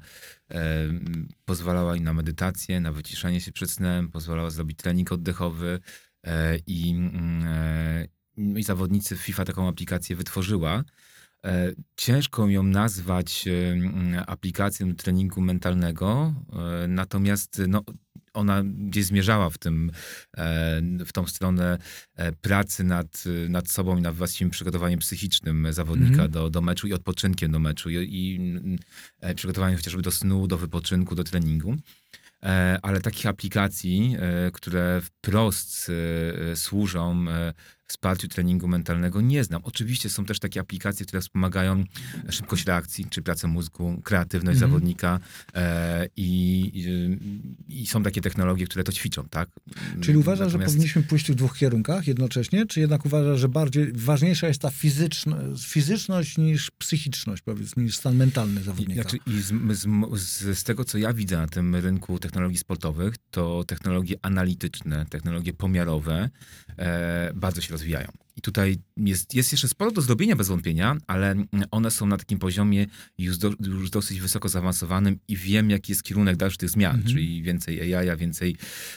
[1.45, 5.79] pozwalała im na medytację, na wyciszanie się przed snem, pozwalała zrobić trening oddechowy
[6.23, 6.95] e, i,
[8.37, 10.83] i zawodnicy FIFA taką aplikację wytworzyła.
[11.45, 13.45] E, ciężko ją nazwać
[14.27, 16.33] aplikacją treningu mentalnego,
[16.83, 17.83] e, natomiast no,
[18.33, 19.91] ona gdzieś zmierzała w, tym,
[20.37, 21.77] e, w tą stronę
[22.41, 26.33] pracy nad, nad sobą i nad własnym przygotowaniem psychicznym zawodnika mm -hmm.
[26.33, 28.39] do, do meczu i odpoczynkiem do meczu i, i
[29.35, 31.75] przygotowaniem chociażby do snu, do wypoczynku, do treningu.
[32.81, 34.15] Ale takich aplikacji,
[34.53, 35.91] które wprost
[36.55, 37.25] służą
[37.87, 39.61] wsparciu treningu mentalnego nie znam.
[39.63, 41.83] Oczywiście są też takie aplikacje, które wspomagają
[42.29, 44.73] szybkość reakcji, czy pracę mózgu, kreatywność mm -hmm.
[44.73, 45.19] zawodnika
[45.53, 46.71] e, i,
[47.69, 49.49] i, i, są takie technologie, które to ćwiczą, tak?
[50.01, 50.71] Czyli uważasz, Natomiast...
[50.71, 54.69] że powinniśmy pójść w dwóch kierunkach jednocześnie, czy jednak uważasz, że bardziej ważniejsza jest ta
[54.69, 59.01] fizyczna, fizyczność niż psychiczność, powiedzmy, niż stan mentalny zawodnika?
[59.01, 59.53] Znaczy, I z,
[60.21, 65.53] z, z tego, co ja widzę na tym rynku technologii sportowych, to technologie analityczne, technologie
[65.53, 66.29] pomiarowe
[66.77, 68.26] e, bardzo się rozwijają.
[68.37, 71.35] I tutaj jest, jest jeszcze sporo do zrobienia bez wątpienia, ale
[71.71, 72.85] one są na takim poziomie
[73.17, 77.13] już, do, już dosyć wysoko zaawansowanym i wiem, jaki jest kierunek dalszych tych zmian, mhm.
[77.13, 78.55] czyli więcej AI, więcej,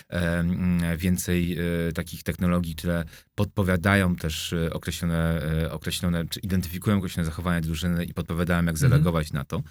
[0.09, 7.25] e, więcej e, takich technologii, które podpowiadają też e, określone, e, określone, czy identyfikują określone
[7.25, 8.77] zachowania drużyny i podpowiadają, jak mhm.
[8.77, 9.63] zareagować na to.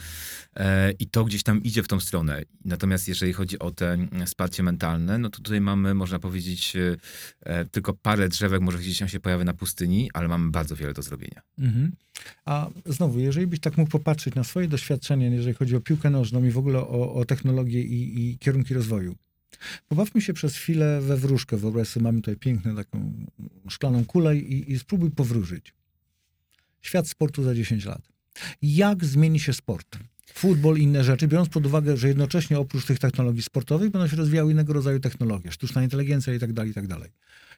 [0.55, 2.41] E, I to gdzieś tam idzie w tą stronę.
[2.65, 6.73] Natomiast jeżeli chodzi o te wsparcie mentalne, no to tutaj mamy, można powiedzieć,
[7.45, 10.93] e, tylko parę drzewek, może gdzieś tam się pojawia na pustyni, ale mamy bardzo wiele
[10.93, 11.41] do zrobienia.
[11.59, 11.91] Mhm.
[12.45, 16.43] A znowu, jeżeli byś tak mógł popatrzeć na swoje doświadczenie, jeżeli chodzi o piłkę nożną
[16.43, 19.15] i w ogóle o, o technologię i, i kierunki rozwoju.
[19.87, 21.57] Pobawmy się przez chwilę we wróżkę.
[21.57, 23.13] Wyobraź sobie, mamy tutaj piękną taką
[23.69, 25.73] szklaną kulę i, i spróbuj powróżyć.
[26.81, 28.01] Świat sportu za 10 lat.
[28.61, 29.99] Jak zmieni się sport?
[30.33, 34.15] futbol i inne rzeczy, biorąc pod uwagę, że jednocześnie oprócz tych technologii sportowych będą się
[34.15, 37.09] rozwijały innego rodzaju technologie, sztuczna inteligencja i tak dalej, i tak dalej.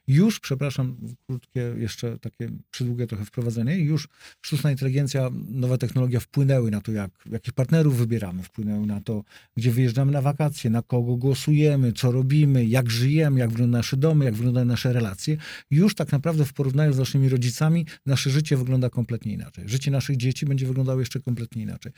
[0.08, 4.08] Już, przepraszam, krótkie jeszcze takie przydługie trochę wprowadzenie, już
[4.42, 9.24] sztuczna inteligencja, nowe technologie wpłynęły na to, jak, jakich partnerów wybieramy, wpłynęły na to,
[9.58, 14.26] gdzie wyjeżdżamy na wakacje, na kogo głosujemy, co robimy, jak żyjemy, jak wyglądają nasze domy,
[14.26, 15.38] jak wyglądają nasze relacje.
[15.72, 19.70] Już tak naprawdę w porównaniu z naszymi rodzicami nasze życie wygląda kompletnie inaczej.
[19.70, 21.92] Życie naszych dzieci będzie wyglądało jeszcze kompletnie inaczej.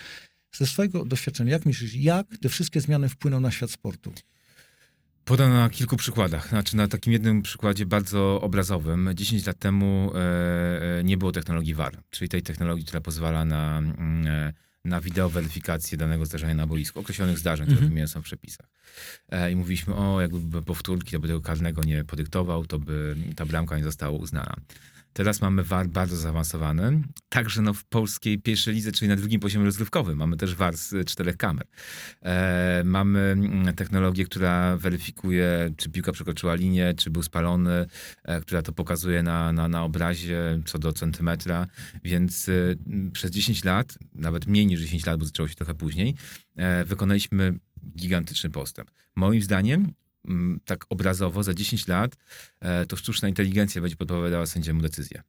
[0.56, 4.14] Ze swojego doświadczenia, jak myślisz, jak te wszystkie zmiany wpłyną na świat sportu?
[5.26, 6.50] Podam na kilku przykładach.
[6.50, 9.10] Znaczy na takim jednym przykładzie bardzo obrazowym.
[9.16, 10.20] 10 lat temu e,
[11.00, 14.54] e, nie było technologii VAR, czyli tej technologii, która pozwala na, mm, e,
[14.86, 17.90] na wideoweryfikację danego zdarzenia na boisku, określonych zdarzeń, które Mhm.
[17.90, 18.68] wymienione są w przepisach.
[19.30, 23.46] E, I mówiliśmy, o, jakby powtórki, to by tego karnego nie podyktował, to by ta
[23.46, 24.56] bramka nie została uznana.
[25.14, 29.66] Teraz mamy VAR bardzo zaawansowany, także no w polskiej pierwszej lidze, czyli na drugim poziomie
[29.66, 30.18] rozgrywkowym.
[30.18, 31.68] Mamy też VAR z czterech kamer.
[32.22, 37.86] E, mamy mm, technologię, która weryfikuje, czy piłka przekroczyła linię, czy był spalony,
[38.24, 41.68] e, która to pokazuje na, na, na obrazie co do centymetra.
[42.04, 42.52] Więc e,
[43.12, 46.16] przez 10 lat, nawet mniej niż 10 lat, bo zaczęło się trochę później,
[46.56, 47.60] e, wykonaliśmy
[47.98, 48.92] gigantyczny postęp.
[49.16, 49.94] Moim zdaniem,
[50.66, 52.16] tak obrazowo, za 10 lat
[52.60, 55.22] e, to sztuczna inteligencja będzie podpowiadała sędziemu decyzję.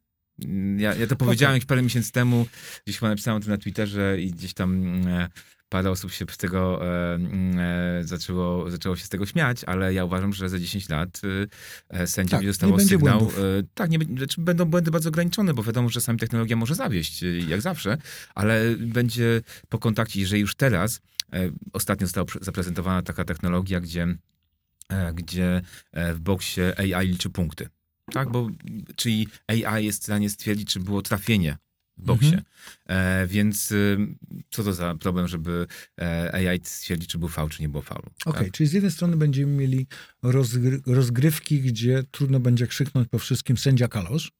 [0.44, 2.46] Mm, Ja, ja to powiedziałem już parę miesięcy temu,
[2.86, 5.28] gdzieś chyba napisałem o tym na Twitterze i gdzieś tam mm, e,
[5.68, 9.94] parę osób się z tego e, mm, e, zaczęło, zaczęło się z tego śmiać, ale
[9.94, 11.20] ja uważam, że za 10 lat
[11.90, 13.18] e, e, sędzia Tak, będzie dostawał sygnał.
[13.18, 13.38] błędów.
[13.38, 13.42] E,
[13.74, 17.26] tak, nie, znaczy będą błędy bardzo ograniczone, bo wiadomo, że czasami technologia może zawieść, e,
[17.26, 17.98] jak zawsze,
[18.34, 21.00] ale będzie po kontakcie, jeżeli już teraz,
[21.72, 24.06] ostatnio została zaprezentowana taka technologia, gdzie,
[25.14, 27.68] gdzie e, w boksie AI liczy punkty.
[28.12, 28.48] Tak, bo
[28.96, 31.56] czyli AI jest w stanie stwierdzić, czy było trafienie
[31.96, 32.26] w boksie.
[32.26, 32.44] Mhm.
[32.86, 33.98] E, więc y,
[34.50, 35.66] co to za problem, żeby
[36.00, 38.10] e, AI stwierdzić, czy był faul, czy nie było faulu.
[38.26, 38.52] Okej, Tak?
[38.52, 39.86] czyli z jednej strony będziemy mieli
[40.22, 44.32] rozgry rozgrywki, gdzie trudno będzie krzyknąć po wszystkim sędzia kalosz,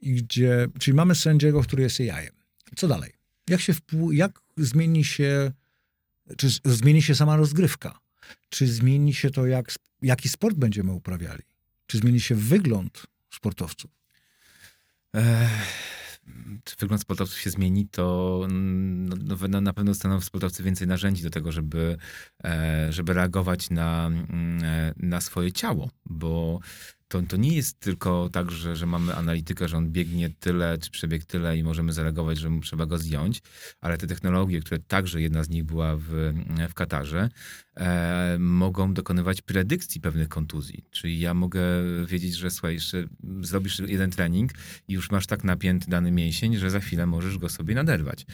[0.00, 2.28] i gdzie, czyli mamy sędziego, który jest AI.
[2.76, 3.12] Co dalej?
[3.48, 3.74] Jak się
[4.12, 5.52] jak zmieni się,
[6.36, 7.98] czy zmieni się sama rozgrywka?
[8.48, 11.42] Czy zmieni się to, jak, jaki sport będziemy uprawiali?
[11.86, 13.90] Czy zmieni się wygląd sportowców?
[16.64, 21.30] Czy wygląd sportowców się zmieni, to no, no, na pewno dostaną sportowcy więcej narzędzi do
[21.30, 21.96] tego, żeby,
[22.44, 26.60] e, żeby reagować na, mm, e, na swoje ciało, bo
[27.14, 30.90] to, to nie jest tylko tak, że, że mamy analitykę, że on biegnie tyle, czy
[30.90, 33.42] przebieg tyle i możemy zareagować, że trzeba go zdjąć,
[33.80, 36.32] ale te technologie, które także jedna z nich była w,
[36.68, 37.30] w Katarze,
[37.76, 40.84] e, mogą dokonywać predykcji pewnych kontuzji.
[40.90, 41.62] Czyli ja mogę
[42.06, 43.04] wiedzieć, że słuchaj, jeszcze
[43.40, 44.50] zrobisz jeden trening
[44.88, 48.26] i już masz tak napięty dany mięsień, że za chwilę możesz go sobie naderwać.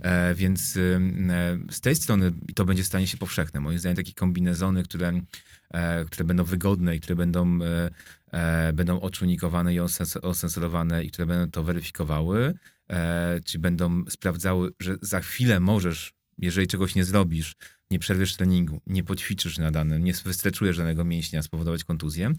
[0.00, 0.80] E, więc e,
[1.70, 3.60] z tej strony to będzie stanie się powszechne.
[3.60, 5.12] Moim zdaniem takie kombinezony, które,
[6.06, 7.90] które będą wygodne i które będą, e,
[8.32, 12.54] e, będą oczunikowane i osens- osensorowane i które będą to weryfikowały,
[12.90, 17.56] e, czy będą sprawdzały, że za chwilę możesz, jeżeli czegoś nie zrobisz,
[17.90, 22.32] nie przerwiesz treningu, nie poćwiczysz na danym, nie wystreczujesz danego mięśnia, spowodować kontuzję,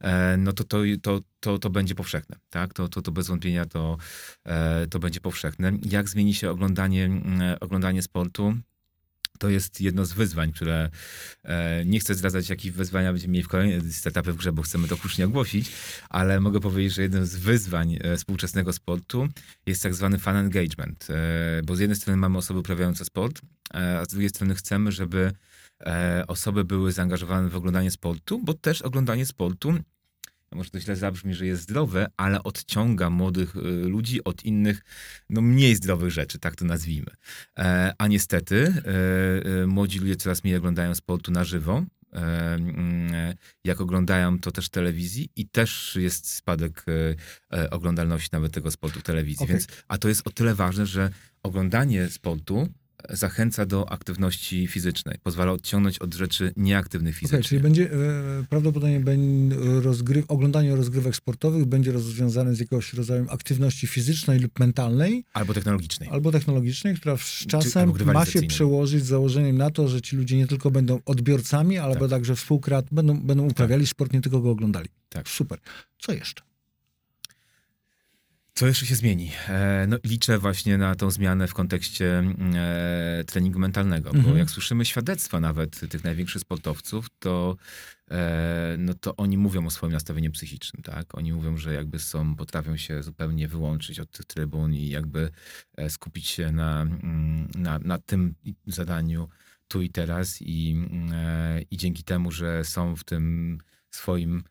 [0.00, 2.36] e, no to to, to, to, to będzie powszechne.
[2.50, 2.74] Tak?
[2.74, 3.98] To, to, to bez wątpienia to,
[4.44, 5.72] e, to będzie powszechne.
[5.82, 8.54] Jak zmieni się oglądanie, mm, oglądanie sportu?
[9.38, 10.90] To jest jedno z wyzwań, które
[11.42, 14.88] e, nie chcę zdradzać, jakie wyzwania będziemy mieli w kolejnej edycji w grze, bo chcemy
[14.88, 15.70] to hucznie ogłosić,
[16.08, 19.28] ale mogę powiedzieć, że jednym z wyzwań e, współczesnego sportu
[19.66, 23.40] jest tak zwany fan engagement, e, bo z jednej strony mamy osoby uprawiające sport,
[23.74, 25.32] e, a z drugiej strony chcemy, żeby
[25.80, 29.74] e, osoby były zaangażowane w oglądanie sportu, bo też oglądanie sportu
[30.54, 34.82] może to źle zabrzmi, że jest zdrowe, ale odciąga młodych y, ludzi od innych,
[35.30, 37.10] no mniej zdrowych rzeczy, tak to nazwijmy.
[37.58, 41.82] E, a niestety e, e, młodzi ludzie coraz mniej oglądają sportu na żywo.
[42.12, 46.84] Mm, jak oglądają to też telewizji i też jest spadek
[47.70, 49.44] oglądalności nawet tego sportu w telewizji.
[49.44, 49.54] Okej.
[49.56, 51.10] Więc, a to jest o tyle ważne, że
[51.42, 52.68] oglądanie sportu
[53.10, 55.18] zachęca do aktywności fizycznej.
[55.22, 57.42] Pozwala odciągnąć od rzeczy nieaktywnych fizycznie.
[57.42, 63.86] czyli będzie e, prawdopodobnie będzie rozgry, oglądanie rozgrywek sportowych będzie rozwiązane z jakiegoś rodzaju aktywności
[63.86, 66.08] fizycznej lub mentalnej, Albo technologicznej.
[66.12, 70.36] albo technologicznej, która z czasem ma się przełożyć z założeniem na to, że ci ludzie
[70.36, 72.10] nie tylko będą odbiorcami, albo Tak.
[72.10, 74.88] także współkreat będą, będą uprawiali sport, nie tylko go oglądali.
[75.08, 75.28] Tak.
[75.28, 75.58] Super.
[75.98, 76.42] Co jeszcze?
[78.56, 79.30] Co jeszcze się zmieni?
[79.48, 82.22] E, no, liczę właśnie na tą zmianę w kontekście
[82.54, 84.38] e, treningu mentalnego, bo Mhm.
[84.38, 87.56] jak słyszymy świadectwa nawet tych największych sportowców, to,
[88.10, 91.14] e, no, to oni mówią o swoim nastawieniu psychicznym, tak?
[91.18, 95.30] Oni mówią, że jakby są, potrafią się zupełnie wyłączyć od tych trybun i jakby
[95.88, 98.34] skupić się na, mm, na, na tym
[98.66, 99.28] zadaniu
[99.68, 101.12] tu i teraz i, mm,
[101.70, 103.58] i dzięki temu, że są w tym
[103.90, 104.44] swoim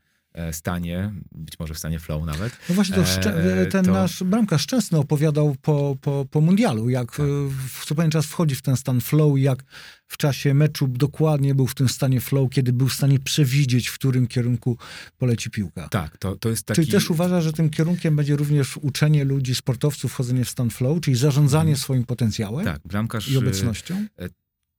[0.52, 4.24] stanie, być może w stanie flow nawet, No właśnie to Szczę- E, ten to- nasz
[4.24, 7.20] bramkarz Szczęsny opowiadał po, po, po mundialu, jak Tak.
[7.20, 7.24] e,
[7.70, 9.64] w co pewien czas wchodzi w ten stan flow jak
[10.08, 13.94] w czasie meczu dokładnie był w tym stanie flow, kiedy był w stanie przewidzieć, w
[13.94, 14.78] którym kierunku
[15.18, 15.90] poleci piłka.
[15.90, 16.76] Tak, to, to jest taki...
[16.82, 21.02] Czyli też uważa, że tym kierunkiem będzie również uczenie ludzi, sportowców, wchodzenie w stan flow,
[21.02, 23.30] czyli zarządzanie swoim potencjałem Tak, bramkarz...
[23.30, 24.06] i obecnością?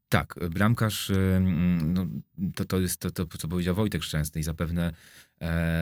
[0.09, 1.13] Tak, bramkarz,
[1.85, 2.07] no,
[2.55, 5.34] to, to jest to, to, co powiedział Wojtek Szczęsny i zapewne e,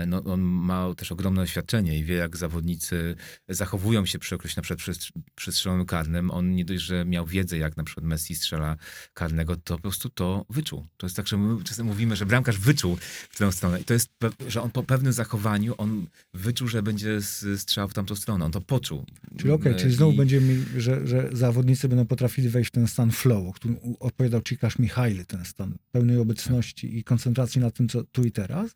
[0.07, 3.15] no, on ma też ogromne doświadczenie i wie, jak zawodnicy
[3.49, 6.31] zachowują się przy określonym na przykład przy, przy strzelaniu karnym.
[6.31, 8.77] On nie dość, że miał wiedzę, jak na przykład Messi strzela
[9.15, 10.87] karnego, to po prostu to wyczuł.
[10.97, 12.97] To jest tak, że my czasem mówimy, że bramkarz wyczuł
[13.31, 14.11] w tę stronę i to jest,
[14.49, 17.19] że on po pewnym zachowaniu, on wyczuł, że będzie
[17.57, 18.45] strzał w tamtą stronę.
[18.45, 19.05] On to poczuł.
[19.39, 22.73] Czyli okej, E, czyli znowu i- będziemy mieli, że, że zawodnicy będą potrafili wejść w
[22.73, 27.71] ten stan flow, o którym opowiadał Cikasz Michajly, ten stan pełnej obecności i koncentracji na
[27.71, 28.71] tym, co tu i teraz.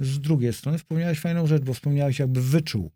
[0.00, 2.90] Z drugiej strony wspomniałeś fajną rzecz, bo wspomniałeś jakby wyczuł.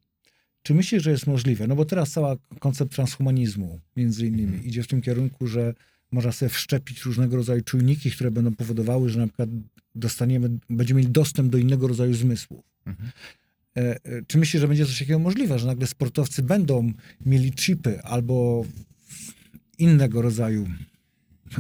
[0.63, 1.67] Czy myślisz, że jest możliwe?
[1.67, 4.65] No bo teraz cała koncept transhumanizmu między innymi Mhm.
[4.65, 5.75] idzie w tym kierunku, że
[6.13, 9.49] można sobie wszczepić różnego rodzaju czujniki, które będą powodowały, że na przykład
[9.95, 12.65] dostaniemy, będziemy mieli dostęp do innego rodzaju zmysłów.
[12.87, 13.11] Mhm.
[13.77, 16.93] E, e, Czy myślisz, że będzie coś takiego możliwe, że nagle sportowcy będą
[17.27, 18.65] mieli chipy albo
[19.79, 20.69] innego rodzaju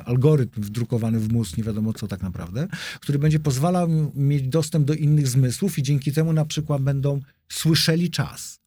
[0.04, 2.68] algorytm wdrukowany w mózg, nie wiadomo co tak naprawdę,
[3.00, 8.10] który będzie pozwalał mieć dostęp do innych zmysłów i dzięki temu na przykład będą słyszeli
[8.10, 8.60] czas.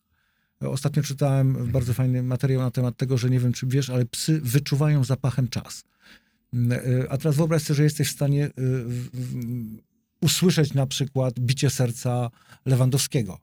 [0.60, 4.42] Ostatnio czytałem bardzo fajny materiał na temat tego, że nie wiem, czy wiesz, ale psy
[4.44, 5.84] wyczuwają zapachem czas.
[7.10, 8.52] A teraz wyobraź sobie, że jesteś w stanie y,
[10.22, 12.30] usłyszeć na przykład bicie serca
[12.66, 13.40] Lewandowskiego,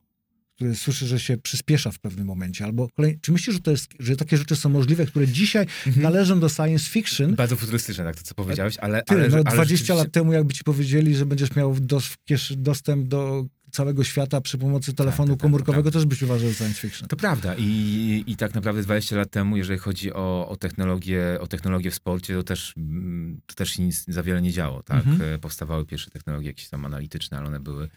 [0.60, 2.64] który słyszy, że się przyspiesza w pewnym momencie.
[2.64, 3.18] Albo kolej...
[3.22, 6.02] Czy myślisz, że, to jest, że takie rzeczy są możliwe, które dzisiaj Mhm.
[6.02, 7.34] należą do science fiction?
[7.34, 9.02] Bardzo futurystyczne, tak to co powiedziałeś, ale...
[9.02, 12.14] Tyle, ale, no, ale 20 rzeczywiście- lat temu, jakby ci powiedzieli, że będziesz miał dos,
[12.30, 16.48] kiesz- dostęp do całego świata przy pomocy telefonu tak, tak, komórkowego, to też byś uważał
[16.48, 17.08] za science fiction.
[17.08, 21.46] To prawda I, i tak naprawdę 20 lat temu, jeżeli chodzi o, o, technologię, o
[21.46, 24.82] technologię w sporcie, to też, mm, to też nic za wiele nie działo.
[24.82, 25.06] Tak?
[25.06, 25.34] Mhm.
[25.34, 27.88] E, Powstawały pierwsze technologie jakieś tam analityczne, ale one były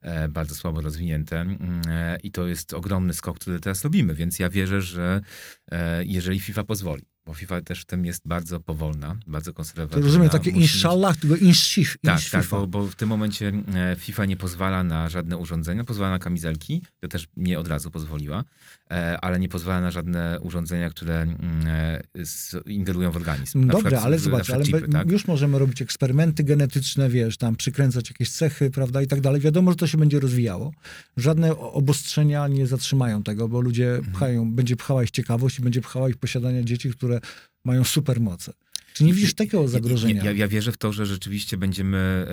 [0.00, 4.38] e, bardzo słabo rozwinięte Mm, e, i to jest ogromny skok, który teraz robimy, więc
[4.38, 5.20] ja wierzę, że
[6.04, 10.06] jeżeli FIFA pozwoli, bo FIFA też w tym jest bardzo powolna, bardzo To konserwatywna.
[10.06, 13.96] rozumiem, takie musi mieć- inshallah, tylko inshif, tak, tak, bo, bo w tym momencie e,
[13.98, 18.44] FIFA nie pozwala na żadne urządzenia, pozwala na kamizelki, to też nie od razu pozwoliła,
[18.90, 22.02] e, ale nie pozwala na żadne urządzenia, które mm, e,
[22.66, 23.68] ingerują w organizm.
[23.68, 25.10] Przykład ale zobacz, ale chipy, tak?
[25.10, 29.40] już możemy robić eksperymenty genetyczne, wiesz, tam przykręcać jakieś cechy, prawda, i tak dalej.
[29.40, 30.72] Wiadomo, że to się będzie rozwijało.
[31.16, 34.12] Żadne obostrzenia nie zatrzymają tego, bo ludzie Mhm.
[34.14, 37.13] pchają, będzie pchała ich ciekawość i będzie pchała ich posiadanie dzieci, które
[37.64, 38.52] mają supermoce.
[38.94, 40.24] Czy nie widzisz takiego zagrożenia?
[40.24, 42.26] Ja, ja wierzę w to, że rzeczywiście będziemy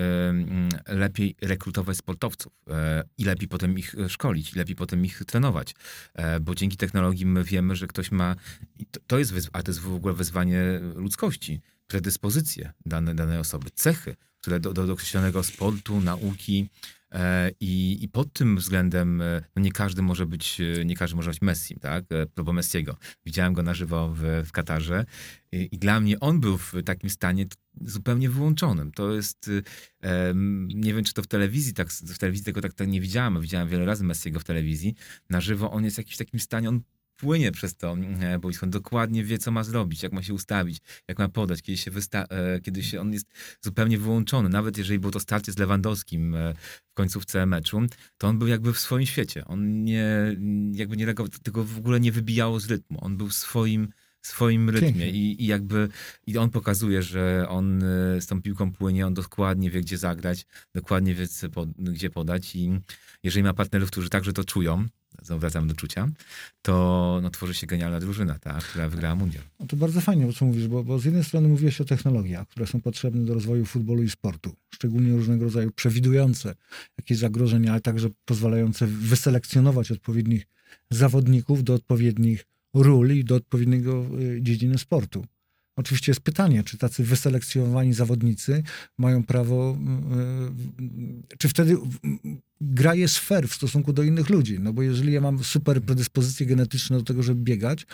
[0.87, 5.75] lepiej rekrutować sportowców e, i lepiej potem ich e, szkolić, i lepiej potem ich trenować.
[6.13, 8.35] E, Bo dzięki technologii my wiemy, że ktoś ma,
[8.91, 13.69] to, to jest, wyzw- a to jest w ogóle wyzwanie ludzkości, predyspozycje dane, danej osoby,
[13.75, 16.69] cechy, które do, do, określonego sportu, nauki,
[17.59, 21.29] I, I pod tym względem e, no nie każdy może być, e, nie każdy może
[21.29, 22.05] być Messi, tak?
[22.09, 22.97] E, Propos Messiego.
[23.25, 25.05] Widziałem go na żywo w, w Katarze
[25.51, 27.45] i, i dla mnie on był w takim stanie
[27.81, 28.91] zupełnie wyłączonym.
[28.91, 29.49] To jest,
[30.01, 33.41] em, nie wiem czy to w telewizji, tak, w telewizji tego tak, tak nie widziałem,
[33.41, 34.95] widziałem wiele razy Messiego w telewizji.
[35.29, 36.81] Na żywo on jest w jakimś takim stanie, on
[37.21, 40.77] płynie przez to e, boisko, on dokładnie wie, co ma zrobić, jak ma się ustawić,
[41.07, 43.27] jak ma podać, kiedy się, wysta- e, kiedy się on jest
[43.61, 44.49] zupełnie wyłączony.
[44.49, 46.53] Nawet jeżeli było to starcie z Lewandowskim e,
[46.91, 47.81] w końcówce meczu,
[48.17, 49.45] to on był jakby w swoim świecie.
[49.45, 50.05] On nie,
[50.71, 52.99] jakby nie tego w ogóle nie wybijało z rytmu.
[53.01, 53.87] On był w swoim,
[54.21, 55.89] swoim rytmie i, i jakby
[56.27, 57.81] i on pokazuje, że on
[58.19, 61.25] z tą piłką płynie, on dokładnie wie, gdzie zagrać, dokładnie wie,
[61.77, 62.71] gdzie podać i
[63.23, 64.85] jeżeli ma partnerów, którzy także to czują,
[65.21, 66.09] znowu wracam do czucia,
[66.61, 69.43] to no, tworzy się genialna drużyna, tak, która wygrała mundial.
[69.59, 72.67] No to bardzo fajnie, co mówisz, bo, bo z jednej strony mówiłeś o technologiach, które
[72.67, 76.55] są potrzebne do rozwoju futbolu i sportu, szczególnie różnego rodzaju przewidujące
[76.97, 80.47] jakieś zagrożenia, ale także pozwalające wyselekcjonować odpowiednich
[80.89, 85.25] zawodników do odpowiednich ról i do odpowiedniego y, dziedziny sportu.
[85.81, 88.63] Oczywiście jest pytanie, czy tacy wyselekcjonowani zawodnicy
[88.97, 89.77] mają prawo,
[91.37, 91.77] czy wtedy
[92.61, 94.59] gra jest fair w stosunku do innych ludzi.
[94.59, 97.85] No bo jeżeli ja mam super predyspozycje genetyczne do tego, żeby biegać,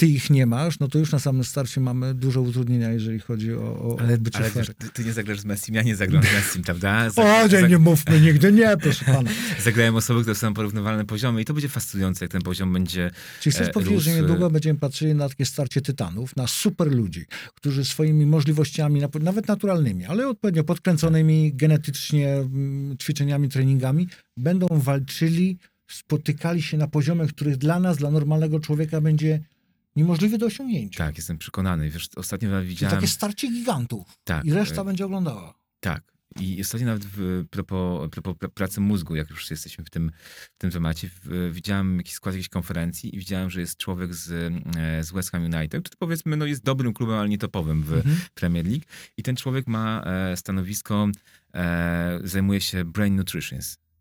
[0.00, 3.54] ty ich nie masz, no to już na samym starcie mamy dużo utrudnienia, jeżeli chodzi
[3.54, 4.50] o, o, ale, bycie ale.
[4.50, 7.10] Wiesz, ty, ty, nie zagrasz z Messi, ja nie zagram z Messi, prawda?
[7.10, 9.30] Zagra, o, nie, nie mówmy nigdy nie, proszę pana.
[9.64, 13.10] Zagrają osoby, które są na porównywalne poziomy i to będzie fascynujące, jak ten poziom będzie
[13.40, 14.04] Czyli chcesz e, powiedzieć, rósł.
[14.04, 17.24] że niedługo będziemy patrzyli na takie starcie tytanów, na super ludzi,
[17.54, 25.58] którzy swoimi możliwościami, nawet naturalnymi, ale odpowiednio podkręconymi genetycznie mm, ćwiczeniami, treningami, będą walczyli,
[25.90, 29.40] spotykali się na poziomach, których dla nas, dla normalnego człowieka będzie
[29.96, 31.04] niemożliwe do osiągnięcia.
[31.04, 31.90] Tak, jestem przekonany.
[31.90, 32.96] Wiesz, ostatnio nawet Czyli widziałem...
[32.96, 34.44] takie starcie gigantów Tak.
[34.44, 35.54] i reszta e, będzie oglądała.
[35.80, 36.10] Tak.
[36.40, 40.12] I ostatnio nawet w propos, propos pracy mózgu, jak już jesteśmy w tym,
[40.54, 44.30] w tym temacie, w, widziałem jakiś skład jakiejś konferencji i widziałem, że jest człowiek z,
[44.76, 47.92] e, z West Ham United, który powiedzmy no, jest dobrym klubem, ale nie topowym w
[47.92, 48.16] Mhm.
[48.34, 48.84] Premier League.
[49.16, 51.08] I ten człowiek ma e, stanowisko,
[51.54, 53.58] e, zajmuje się brain nutrition.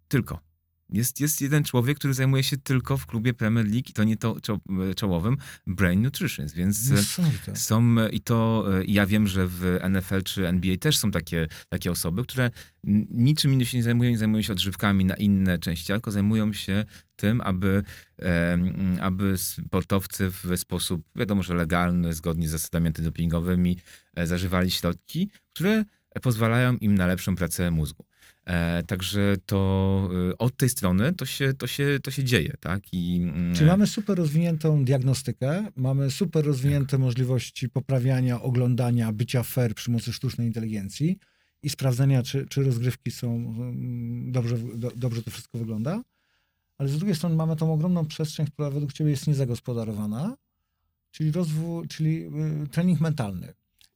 [0.08, 0.49] Tylko.
[0.90, 4.18] Jest, jest jeden człowiek, który zajmuje się tylko w klubie Premier League i to nie
[4.18, 4.60] to czo,
[4.96, 5.38] czołowym
[5.68, 7.56] Brain Nutrition, więc Niesamowite.
[7.56, 12.24] są i to ja wiem, że w NFL czy NBA też są takie, takie osoby,
[12.24, 12.52] które
[13.10, 16.86] niczym innym się nie zajmują, nie zajmują się odżywkami na inne części, tylko zajmują się
[17.16, 17.84] tym, aby,
[18.22, 18.58] e,
[19.02, 23.78] aby sportowcy w sposób, wiadomo, że legalny, zgodnie z zasadami antydopingowymi,
[24.16, 25.86] e, zażywali środki, które
[26.22, 28.09] pozwalają im na lepszą pracę mózgu.
[28.46, 32.94] E, także to e, od tej strony to się, to się, to się dzieje, tak?
[32.94, 37.00] I, Czyli mamy super rozwiniętą diagnostykę, mamy super rozwinięte tak.
[37.00, 41.18] możliwości poprawiania, oglądania, bycia fair przy pomocy sztucznej inteligencji
[41.64, 43.56] i sprawdzenia, czy, czy rozgrywki są
[44.32, 46.04] dobrze, do, dobrze to wszystko wygląda.
[46.78, 50.38] Ale z drugiej strony mamy tą ogromną przestrzeń, która według ciebie jest niezagospodarowana,
[51.12, 52.26] czyli rozwój, czyli
[52.64, 53.54] y, trening mentalny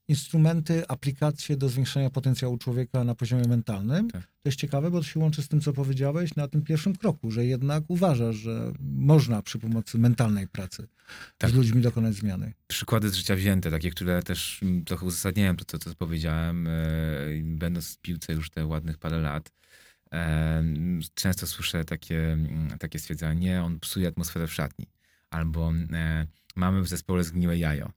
[0.07, 4.09] instrumenty, aplikacje do zwiększenia potencjału człowieka na poziomie mentalnym.
[4.09, 4.21] Tak.
[4.21, 7.31] To jest ciekawe, bo to się łączy z tym, co powiedziałeś na tym pierwszym kroku,
[7.31, 10.87] że jednak uważasz, że można przy pomocy mentalnej pracy
[11.37, 11.49] tak.
[11.49, 12.53] z ludźmi dokonać zmiany.
[12.67, 16.69] Przykłady z życia wzięte, takie, które też trochę uzasadniają to, co, co powiedziałem,
[17.43, 19.51] będąc w piłce już te ładnych parę lat.
[21.13, 22.37] Często słyszę takie,
[22.79, 24.87] takie stwierdzenie, on psuje atmosferę w szatni.
[25.29, 27.91] Albo e, mamy w zespole zgniłe jajo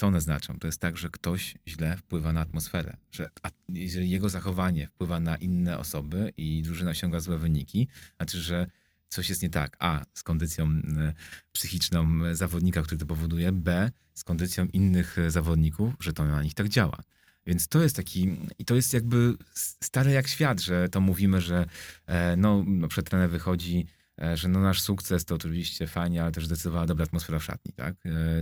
[0.00, 0.58] co one znaczą?
[0.58, 3.30] To jest tak, że ktoś źle wpływa na atmosferę, że
[3.68, 8.66] jeżeli jego zachowanie wpływa na inne osoby i drużyna osiąga złe wyniki, znaczy, że
[9.08, 9.76] coś jest nie tak.
[9.78, 10.82] A, z kondycją
[11.52, 16.68] psychiczną zawodnika, który to powoduje, B, z kondycją innych zawodników, że to na nich tak
[16.68, 16.98] działa.
[17.46, 21.66] Więc to jest taki, i to jest jakby stare jak świat, że to mówimy, że
[22.36, 23.86] no, no przed wychodzi,
[24.34, 27.94] że no nasz sukces to oczywiście fajnie, ale też zdecydowała dobra atmosfera w szatni, tak?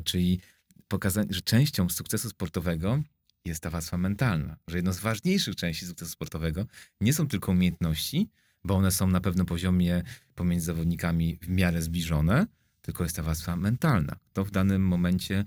[0.05, 0.41] Czyli
[0.89, 3.03] pokazanie, że częścią sukcesu sportowego
[3.45, 4.57] jest ta warstwa mentalna.
[4.69, 6.67] Że jedną z ważniejszych części sukcesu sportowego
[7.01, 8.29] nie są tylko umiejętności,
[8.65, 10.03] bo one są na pewnym poziomie
[10.35, 12.47] pomiędzy zawodnikami w miarę zbliżone,
[12.83, 14.17] tylko jest ta warstwa mentalna.
[14.33, 15.45] To w danym momencie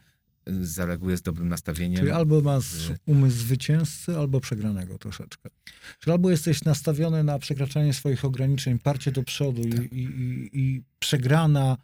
[0.62, 2.00] zareaguje z dobrym nastawieniem.
[2.00, 2.66] Czyli albo masz
[3.06, 5.50] umysł zwycięzcy, albo przegranego troszeczkę.
[6.00, 9.94] Czyli albo jesteś nastawiony na przekraczanie swoich ograniczeń, parcie do przodu tak.
[9.94, 11.78] i, i, i przegrana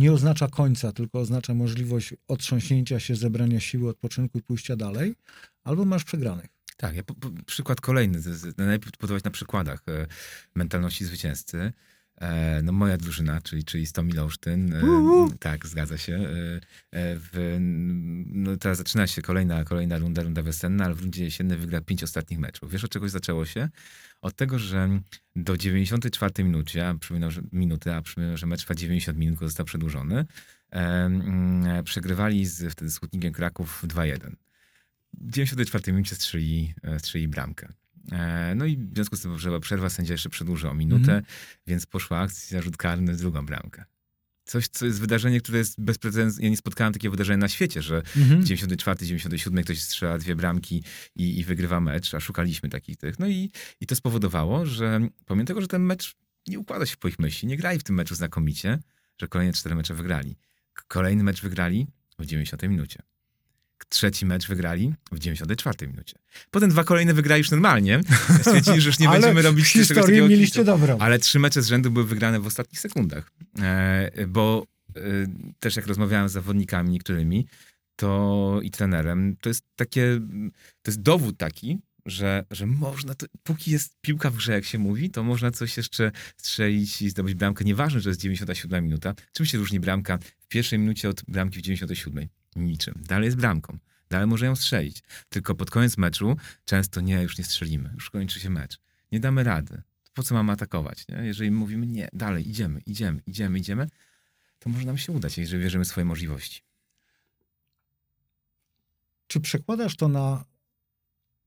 [0.00, 5.14] nie oznacza końca, tylko oznacza możliwość otrząśnięcia się, zebrania siły, odpoczynku i pójścia dalej,
[5.64, 6.46] albo masz przegranych.
[6.76, 8.18] Tak, ja po, po, przykład kolejny,
[8.56, 10.06] najlepiej podawać na przykładach e,
[10.54, 11.72] mentalności zwycięzcy.
[12.20, 14.82] E, no moja drużyna, czyli, czyli 100 Olsztyn, e,
[15.38, 16.14] tak, zgadza się.
[16.14, 16.60] E,
[16.92, 17.56] w,
[18.26, 22.02] no teraz zaczyna się kolejna, kolejna runda, runda wiosenna, ale w rundzie jesiennej wygra pięć
[22.02, 22.70] ostatnich meczów.
[22.70, 23.68] Wiesz, od czegoś zaczęło się?
[24.22, 25.00] Od tego, że
[25.36, 29.66] do 94 minuty, a przypominam, że minuty, a przypominam, że mecz trwa 90 minut, został
[29.66, 30.26] przedłużony,
[30.72, 34.32] e, przegrywali z, wtedy z Hutnikiem Kraków 2-1.
[35.14, 37.72] W 94 minucie strzeli, strzeli bramkę.
[38.56, 41.24] No i w związku z tym, że była przerwa, sędzia jeszcze przedłużył o minutę, mm.
[41.66, 43.84] więc poszła akcja, rzut karny, drugą bramkę.
[44.44, 46.42] Coś, co jest wydarzenie, które jest bez precedensu.
[46.42, 48.44] Ja nie spotkałem takiego wydarzenia na świecie, że mm -hmm.
[48.44, 50.84] 94, 97 ktoś strzela dwie bramki
[51.16, 53.18] i, i, wygrywa mecz, a szukaliśmy takich tych.
[53.18, 56.16] No i, i to spowodowało, że pomimo tego, że ten mecz
[56.48, 58.78] nie układa się po ich myśli, nie grali w tym meczu znakomicie,
[59.18, 60.36] że kolejne cztery mecze wygrali.
[60.88, 61.86] Kolejny mecz wygrali
[62.18, 63.02] w 90 minucie
[63.88, 66.14] trzeci mecz wygrali w 94 minucie.
[66.50, 68.00] Potem dwa kolejne wygrali już normalnie.
[68.42, 70.98] Stwierdzili, że już nie będziemy robić historii mieliście dobrą.
[70.98, 73.30] Ale trzy mecze z rzędu były wygrane w ostatnich sekundach.
[73.58, 74.66] E, bo
[74.96, 75.00] e,
[75.58, 77.46] też jak rozmawiałem z zawodnikami niektórymi,
[77.96, 80.20] to i trenerem, to jest takie,
[80.82, 84.78] to jest dowód taki, że, że można, to, póki jest piłka w grze, jak się
[84.78, 87.64] mówi, to można coś jeszcze strzelić i zdobyć bramkę.
[87.64, 89.14] Nieważne, że jest 97 minuta.
[89.32, 92.28] Czym się różni bramka w pierwszej minucie od bramki w 97?
[92.56, 92.94] Niczym.
[93.08, 93.78] Dalej jest bramką.
[94.08, 95.02] Dalej może ją strzelić.
[95.28, 97.90] Tylko pod koniec meczu często nie, już nie strzelimy.
[97.94, 98.80] Już kończy się mecz.
[99.12, 99.82] Nie damy rady.
[100.14, 101.08] Po co mamy atakować?
[101.08, 101.16] Nie?
[101.16, 103.88] Jeżeli mówimy nie, dalej, idziemy, idziemy, idziemy, idziemy,
[104.58, 106.62] to może nam się udać, jeżeli wierzymy w swoje możliwości.
[109.26, 110.44] Czy przekładasz to na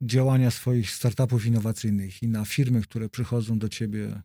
[0.01, 4.21] działania swoich startupów innowacyjnych i na firmy, które przychodzą do ciebie,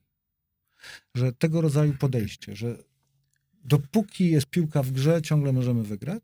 [1.14, 2.78] że tego rodzaju podejście, że
[3.64, 6.22] dopóki jest piłka w grze, ciągle możemy wygrać?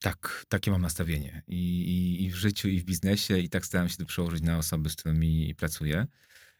[0.00, 1.42] Tak, takie mam nastawienie.
[1.46, 4.58] I, i, I w życiu, i w biznesie, i tak staram się to przełożyć na
[4.58, 6.06] osoby, z którymi pracuję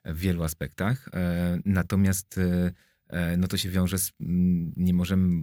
[0.05, 1.09] w wielu aspektach.
[1.12, 2.72] E, natomiast e,
[3.09, 5.43] e, no to się wiąże z, mm, nie możemy,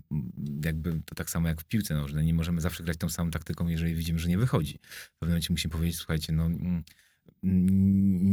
[0.65, 3.67] jakby to tak samo jak w piłce nożnej, nie możemy zawsze grać tą samą taktyką,
[3.67, 4.79] jeżeli widzimy, że nie wychodzi.
[4.83, 6.83] W pewnym momencie musimy powiedzieć, słuchajcie, no mm,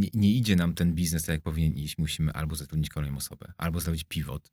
[0.00, 1.98] nie, nie, idzie nam ten biznes tak, jak powinien iść.
[1.98, 4.50] Musimy albo zatrudnić kolejną osobę, albo zrobić pivot,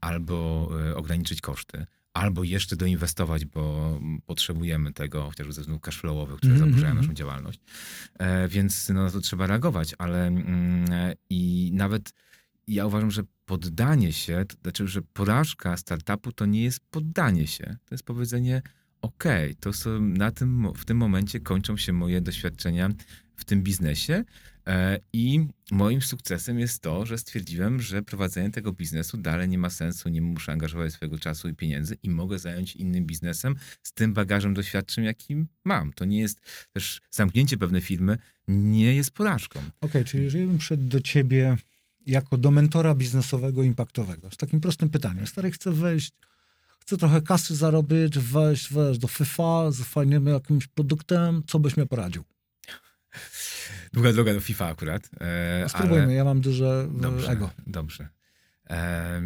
[0.00, 6.64] albo ograniczyć koszty, albo jeszcze doinwestować, bo potrzebujemy tego, chociażby ze względów cashflowowych, które mm
[6.64, 6.70] -hmm.
[6.70, 7.60] zaburzają naszą działalność.
[8.18, 10.84] E, więc no, na to trzeba reagować, ale mm,
[11.30, 12.12] i nawet
[12.66, 17.76] ja uważam, że poddanie się, to znaczy, że porażka startupu to nie jest poddanie się,
[17.84, 18.62] to jest powiedzenie
[19.00, 19.24] OK,
[19.60, 22.90] to są, na tym, w tym momencie kończą się moje doświadczenia
[23.36, 24.51] w tym biznesie E,
[25.12, 30.08] I moim sukcesem jest to, że stwierdziłem, że prowadzenie tego biznesu dalej nie ma sensu,
[30.08, 34.54] nie muszę angażować swojego czasu i pieniędzy i mogę zająć innym biznesem z tym bagażem
[34.54, 35.92] doświadczeń, jakim mam.
[35.92, 36.40] To nie jest
[36.72, 39.60] też zamknięcie pewnej firmy, nie jest porażką.
[39.60, 41.56] Okej, okay, czyli jeżeli bym przyszedł do ciebie
[42.06, 45.26] jako do mentora biznesowego, impaktowego, z takim prostym pytaniem.
[45.26, 46.12] Stary, chcę wejść,
[46.80, 51.86] chcę trochę kasy zarobić, wejść, wejść do FIFA z fajnym jakimś produktem, co byś mi
[51.86, 52.24] poradził?
[53.92, 55.10] Długa droga do FIFA akurat.
[55.20, 56.14] E, Spróbujmy, ale...
[56.14, 57.50] ja mam duże e, dobrze, ego.
[57.66, 58.08] Dobrze.
[58.70, 59.20] E,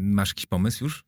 [0.00, 1.04] masz jakiś pomysł już?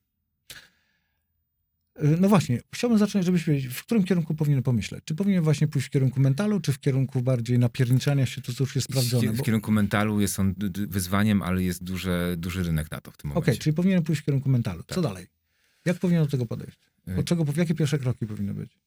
[1.94, 5.04] E, no właśnie, chciałbym zacząć, żebyś wiedział, w którym kierunku powinien pomyśleć.
[5.04, 8.64] Czy powinien właśnie pójść w kierunku mentalu, czy w kierunku bardziej napierniczania się, to co
[8.64, 9.32] już jest sprawdzone?
[9.32, 10.54] W, w kierunku mentalu jest on
[10.88, 13.44] wyzwaniem, ale jest duży, duży rynek na to w tym momencie.
[13.44, 14.82] Okej, okay, czyli powinien pójść w kierunku mentalu.
[14.82, 15.04] Co tak.
[15.04, 15.26] dalej?
[15.84, 16.78] Jak powinien do tego podejść?
[17.06, 18.78] Od y- czego, jakie pierwsze kroki powinny być?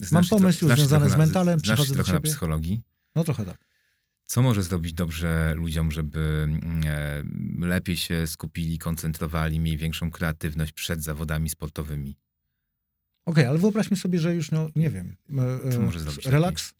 [0.00, 2.28] Mm, Mam pomysł już związany z mentalem, znasz przychodzę trochę do ciebie.
[2.28, 2.82] na psychologii?
[3.16, 3.58] No trochę tak.
[4.26, 6.48] Co może zrobić dobrze ludziom, żeby
[6.86, 7.22] e,
[7.58, 12.16] lepiej się skupili, koncentrowali, mieli większą kreatywność przed zawodami sportowymi?
[13.24, 15.16] Okej, okay, ale wyobraźmy sobie, że już, no nie wiem.
[15.66, 16.26] E, Co może zrobić?
[16.26, 16.74] Relaks?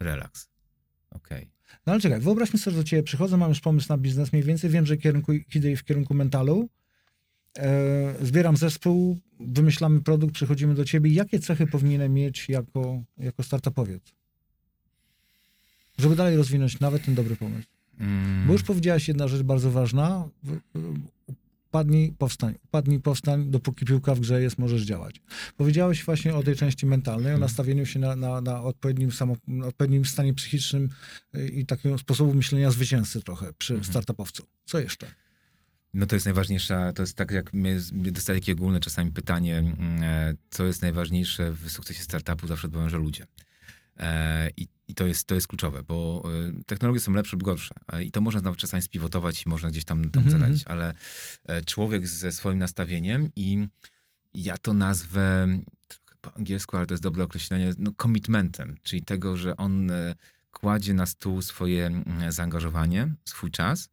[0.00, 0.12] Lepiej?
[0.12, 0.48] Relaks.
[1.10, 1.38] Okej.
[1.38, 1.78] Okay.
[1.86, 4.44] No ale czekaj, wyobraźmy sobie, że do ciebie przychodzę, mam już pomysł na biznes mniej
[4.44, 6.68] więcej, wiem, że kierunku, idę w kierunku mentalu, e,
[8.22, 11.10] zbieram zespół, wymyślamy produkt, przychodzimy do ciebie.
[11.10, 14.02] Jakie cechy powinienem mieć jako, jako startupowiec?
[15.98, 17.68] Żeby dalej rozwinąć nawet ten dobry pomysł.
[18.00, 18.46] Mm.
[18.46, 20.28] Bo już powiedziałaś jedna rzecz bardzo ważna.
[21.70, 22.54] Padnij, powstań.
[22.70, 25.20] Padnij, powstań, dopóki piłka w grze jest, możesz działać.
[25.56, 27.40] Powiedziałeś właśnie o tej części mentalnej, o mm.
[27.40, 30.88] nastawieniu się na, na, na odpowiednim, samo, odpowiednim stanie psychicznym
[31.52, 33.88] i takiego sposobu myślenia zwycięzcy trochę przy mm -hmm.
[33.88, 34.46] startupowcu.
[34.64, 35.06] Co jeszcze?
[35.94, 40.02] No to jest najważniejsza, to jest tak jak mnie, dostaję takie ogólne czasami pytanie, mm,
[40.02, 43.26] e, co jest najważniejsze w sukcesie startupu, zawsze odpowiadam, że ludzie.
[43.96, 46.22] E, I, I, to, jest, to jest kluczowe, bo
[46.58, 47.74] e, technologie są lepsze lub gorsze.
[48.02, 50.62] I to można nawet czasami spiwotować i można gdzieś tam, tam mm -hmm.
[50.66, 50.94] ale
[51.66, 53.68] człowiek ze swoim nastawieniem i
[54.34, 55.48] ja to nazwę
[56.20, 59.90] po angielsku, ale to jest dobre określenie, no commitmentem, czyli tego, że on
[60.50, 63.88] kładzie na stół swoje mm, zaangażowanie, swój czas,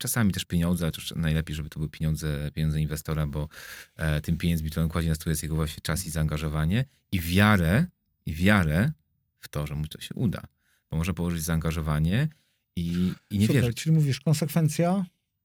[0.00, 3.48] czasami też pieniądze, to najlepiej, żeby to były pieniądze, pieniądze inwestora, bo
[3.96, 7.20] e, tym pieniędzmi, które on kładzie na stół jest jego właśnie czas i zaangażowanie i
[7.20, 7.86] wiarę,
[8.26, 8.92] i wiarę
[9.40, 10.42] w to, że mu to się uda.
[10.90, 12.28] Bo może położyć zaangażowanie
[12.76, 13.82] i, i nie Super, wierzyć.
[13.82, 15.04] Czyli mówisz konsekwencja,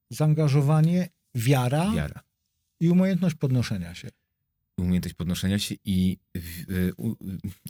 [0.09, 2.23] zaangażowanie, wiara, wiara
[2.79, 4.09] i umiejętność podnoszenia się
[4.77, 6.17] umiejętność podnoszenia się i
[6.69, 6.93] y,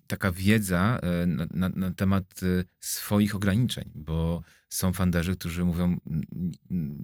[0.07, 5.97] taka wiedza e, na, na, na, temat e, swoich ograniczeń, bo są funderzy, którzy mówią,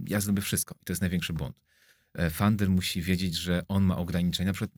[0.08, 1.60] ja zrobię wszystko i to jest największy błąd.
[2.14, 4.72] E, funder musi wiedzieć, że on ma ograniczenia, na przykład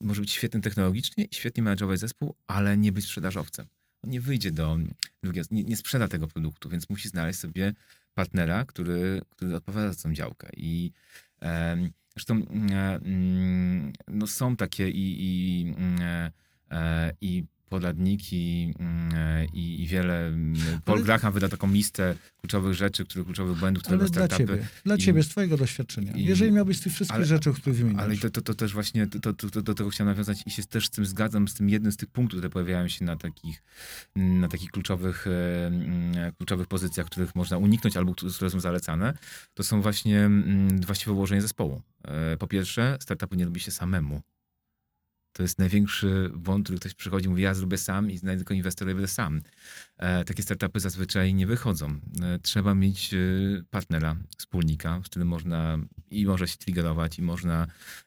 [0.00, 3.66] może być świetny technologicznie i świetnie managerować zespół, ale nie być sprzedażowcem.
[4.02, 4.78] On nie wyjdzie do
[5.22, 7.74] drugiego, nie, nie sprzeda tego produktu, więc musi znaleźć sobie
[8.14, 10.92] partnera, który, który odpowiada za tą działkę i
[12.18, 16.32] Zresztą mm, e, mm, no są takie i, i, mm, e,
[16.70, 20.26] e, i poradniki mm, e, i, i wiele.
[20.26, 20.54] Mm,
[20.84, 21.04] Paul ale...
[21.04, 24.98] Graham wyda taką listę kluczowych rzeczy, których, kluczowych błędów, które ale dla ciebie, dla I,
[24.98, 26.12] ciebie, z twojego doświadczenia.
[26.12, 28.02] I, Jeżeli miałbyś z tych wszystkich ale, rzeczy, o których wymieniasz.
[28.02, 30.62] Ale to, to, to też właśnie to, to, to, do tego chciałem nawiązać i się
[30.62, 33.62] też z tym zgadzam, z tym jednym z tych punktów, które pojawiają się na takich,
[34.16, 39.14] na takich kluczowych, e, mm, kluczowych pozycjach, których można uniknąć albo które są zalecane,
[39.54, 40.30] to są właśnie
[40.86, 41.82] właściwe ułożenie zespołu.
[42.04, 44.22] E, po pierwsze, startupu nie robi się samemu
[45.38, 48.54] To jest największy błąd, który ktoś przychodzi i mówi, ja zrobię sam i znajdę tylko
[48.54, 49.40] inwestora i będę sam.
[49.96, 52.00] E, takie startupy zazwyczaj nie wychodzą.
[52.22, 53.18] E, trzeba mieć e,
[53.70, 55.78] partnera, wspólnika, z którym można
[56.10, 57.66] i może się triggerować, i można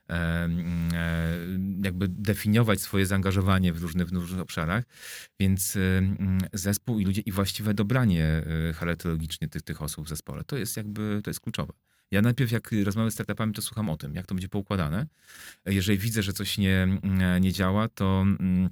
[0.09, 0.49] e, e,
[1.83, 4.83] jakby definiować swoje zaangażowanie w różnych, w różnych obszarach.
[5.39, 5.79] Więc e,
[6.53, 8.43] zespół i ludzie i właściwe dobranie
[8.75, 11.73] charakterologicznie tych, tych osób w zespole, to jest jakby, to jest kluczowe.
[12.11, 15.07] Ja najpierw, jak rozmawiam z startupami, to słucham o tym, jak to będzie poukładane.
[15.65, 18.69] Jeżeli widzę, że coś nie, mm, nie działa, to mm,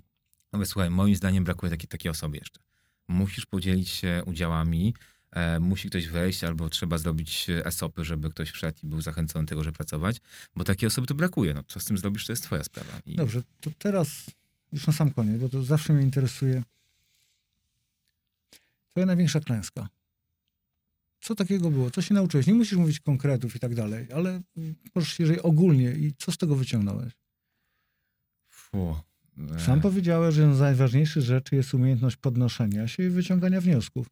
[0.54, 2.60] mówię, słuchaj, moim zdaniem brakuje takiej, takiej osoby jeszcze.
[3.08, 4.94] Musisz podzielić się udziałami,
[5.32, 9.50] e, musi ktoś wejść, albo trzeba zrobić ESOPy, żeby ktoś wszedł i był zachęcony do
[9.50, 10.18] tego, żeby pracować,
[10.56, 11.54] bo takiej osoby to brakuje.
[11.54, 12.92] No, co z tym zrobisz, to jest twoja sprawa.
[13.06, 14.26] I Dobrze, to teraz
[14.74, 16.64] już na sam koniec, bo to zawsze mnie interesuje.
[18.90, 19.90] Twoja największa klęska.
[21.22, 21.92] Co takiego było?
[21.92, 22.48] Co się nauczyłeś?
[22.48, 24.42] Nie musisz mówić konkretów i tak dalej, ale
[24.96, 27.14] możesz, jeżeli ogólnie, i co z tego wyciągnąłeś?
[28.48, 28.96] Fu,
[29.56, 34.08] e, Sam powiedziałeś, że z najważniejszych rzeczy jest umiejętność podnoszenia się i wyciągania wniosków.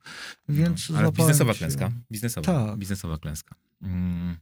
[0.49, 1.57] Więc No, ale biznesowa się.
[1.59, 1.91] klęska.
[2.11, 2.77] Biznesowa, Tak.
[2.79, 3.55] biznesowa klęska.
[3.81, 4.35] Mm.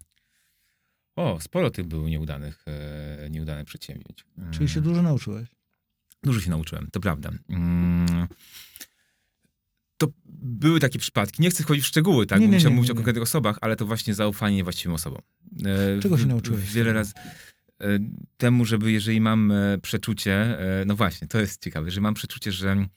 [1.15, 4.25] O, sporo tych było nieudanych, e, nieudanych przedsięwzięć.
[4.37, 4.53] Mm.
[4.53, 5.47] Czyli się dużo nauczyłeś.
[6.23, 7.31] Dużo się nauczyłem, to prawda.
[7.49, 8.27] Mm.
[9.97, 11.41] To były takie przypadki.
[11.41, 12.39] Nie chcę wchodzić w szczegóły, tak?
[12.39, 15.21] Nie, nie, musiałem nie, mówić o konkretnych osobach, ale to właśnie zaufanie niewłaściwym osobom.
[15.65, 16.73] E, Czego się nauczyłeś?
[16.73, 17.13] Wiele razy
[17.81, 17.99] e,
[18.37, 22.87] temu, żeby jeżeli mam e, przeczucie, no właśnie, to jest ciekawe, że mam przeczucie, że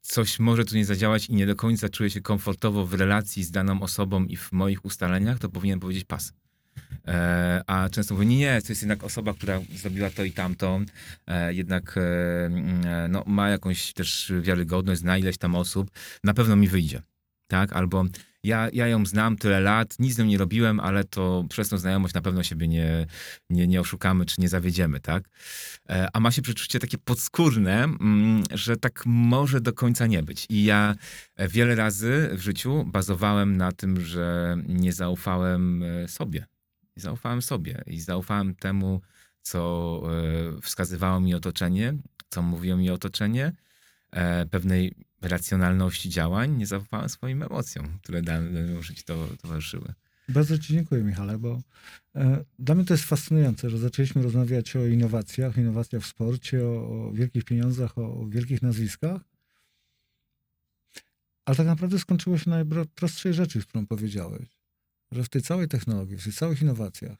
[0.00, 3.50] coś może tu nie zadziałać i nie do końca czuję się komfortowo w relacji z
[3.50, 6.32] daną osobą i w moich ustaleniach, to powinien powiedzieć pas.
[7.06, 10.80] E, a często mówię, nie, nie, to jest jednak osoba, która zrobiła to i tamto,
[11.26, 15.90] e, jednak e, mm, no, ma jakąś też wiarygodność, zna ileś tam osób,
[16.24, 17.02] na pewno mi wyjdzie.
[17.46, 17.72] Tak?
[17.72, 18.04] Albo
[18.44, 21.78] ja, ja ją znam tyle lat, nic z nią nie robiłem, ale to przez tą
[21.78, 23.06] znajomość na pewno siebie nie,
[23.50, 25.24] nie, nie oszukamy, czy nie zawiedziemy, tak?
[26.12, 30.46] A ma się przeczucie takie podskórne, mm, że tak może do końca nie być.
[30.48, 30.94] I ja
[31.38, 36.46] wiele razy w życiu bazowałem na tym, że nie zaufałem sobie.
[36.96, 39.00] Nie zaufałem sobie i zaufałem temu,
[39.42, 40.02] co
[40.56, 41.94] e, wskazywało mi otoczenie,
[42.28, 43.52] co mówiło mi otoczenie,
[44.10, 46.56] e, pewnej racjonalności działań.
[46.56, 49.94] Nie zaufałem swoim emocjom, które danemu życiu to, towarzyszyły.
[50.28, 51.60] Bardzo Ci dziękuję, Michale, bo
[52.14, 57.06] e, dla mnie to jest fascynujące, że zaczęliśmy rozmawiać o innowacjach, innowacjach w sporcie, o,
[57.08, 59.20] o wielkich pieniądzach, o, o wielkich nazwiskach.
[61.44, 64.55] Ale tak naprawdę skończyło się na najprostszej rzeczy, którą powiedziałeś.
[65.12, 67.18] Że w tej całej technologii, w tych całych innowacjach,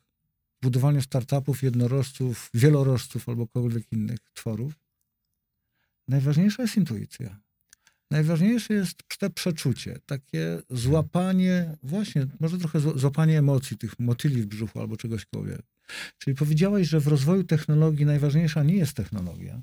[0.59, 4.75] w budowaniu startupów, jednorożców, wielorożców albo kogokolwiek innych tworów,
[6.09, 7.41] najważniejsza jest intuicja.
[8.11, 14.47] Najważniejsze jest te przeczucie, takie złapanie, właśnie, może trochę zł- złapanie emocji, tych motyli w
[14.47, 15.63] brzuchu albo czegośkolwiek.
[16.19, 19.63] Czyli powiedziałeś, że w rozwoju technologii najważniejsza nie jest technologia,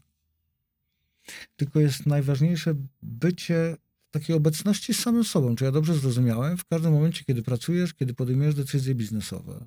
[1.55, 3.77] tylko jest najważniejsze bycie
[4.13, 5.55] takiej obecności z samym sobą.
[5.55, 6.57] Czy ja dobrze zrozumiałem?
[6.57, 9.65] W każdym momencie, kiedy pracujesz, kiedy podejmujesz decyzje biznesowe.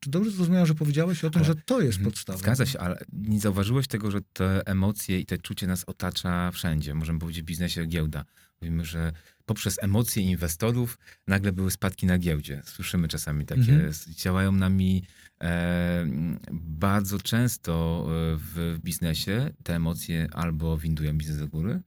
[0.00, 2.38] Czy dobrze zrozumiałem, że powiedziałeś o tym, Ale- że to jest Mhm, podstawa?
[2.38, 6.94] Zgadza się, ale nie zauważyłeś tego, że te emocje i te czucie nas otacza wszędzie.
[6.94, 8.24] Możemy powiedzieć w biznesie giełda.
[8.62, 9.12] Mówimy, że
[9.46, 12.62] poprzez emocje inwestorów nagle były spadki na giełdzie.
[12.64, 13.60] Słyszymy czasami takie.
[13.72, 13.92] Mhm.
[14.16, 15.02] Działają nami
[15.42, 16.06] e,
[16.52, 19.50] bardzo często e, w biznesie.
[19.62, 21.80] Te emocje albo windują biznes do góry,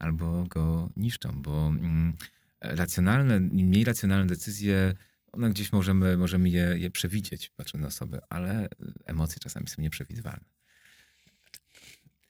[0.00, 2.12] albo go niszczą, bo mm,
[2.60, 4.94] racjonalne, mniej racjonalne decyzje
[5.32, 8.68] one gdzieś możemy, możemy je, je przewidzieć, patrząc na osobę, ale
[9.04, 10.44] emocje czasami są nieprzewidywalne.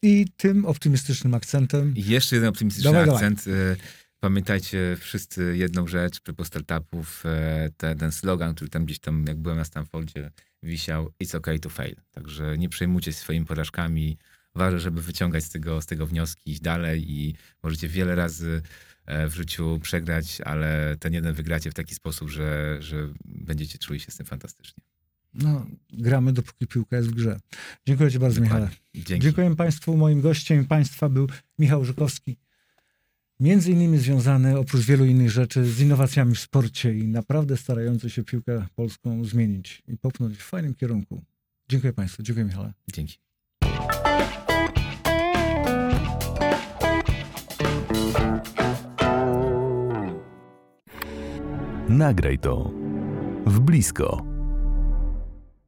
[0.03, 3.25] I tym optymistycznym akcentem I jeszcze jeden optymistyczny Dawaj, dawaj.
[3.25, 3.57] akcent.
[3.57, 3.77] E,
[4.21, 9.39] Pamiętajcie wszyscy jedną rzecz propos startupów, e, te, ten slogan, który tam gdzieś tam, jak
[9.39, 10.31] byłem na Stanfordzie,
[10.63, 11.97] wisiał It's okay to fail.
[12.11, 14.19] Także nie przejmujcie się swoimi porażkami.
[14.55, 18.63] Ważne, żeby wyciągać z tego, z tego wnioski, iść dalej i możecie wiele razy
[19.07, 24.01] e, w życiu przegrać, ale ten jeden wygracie w taki sposób, że, że będziecie czuli
[24.01, 24.83] się z tym fantastycznie.
[25.35, 27.41] no, gramy, dopóki piłka jest w grze.
[27.87, 28.67] Dziękuję Ci bardzo, Dokładnie.
[28.67, 29.05] Michale.
[29.07, 29.23] Dzięki.
[29.25, 29.97] Dziękuję Państwu.
[29.97, 31.29] Moim gościem Państwa był
[31.59, 32.37] Michał Żukowski.
[33.41, 38.25] Między innymi związany, oprócz wielu innych rzeczy, z innowacjami w sporcie i naprawdę starający się
[38.25, 41.23] piłkę polską zmienić i popchnąć w fajnym kierunku.
[41.69, 42.23] Dziękuję Państwu.
[42.23, 42.73] Dziękuję Michale.
[42.93, 43.19] Dzięki.
[51.91, 52.71] Nagraj to
[53.47, 54.30] w blisko.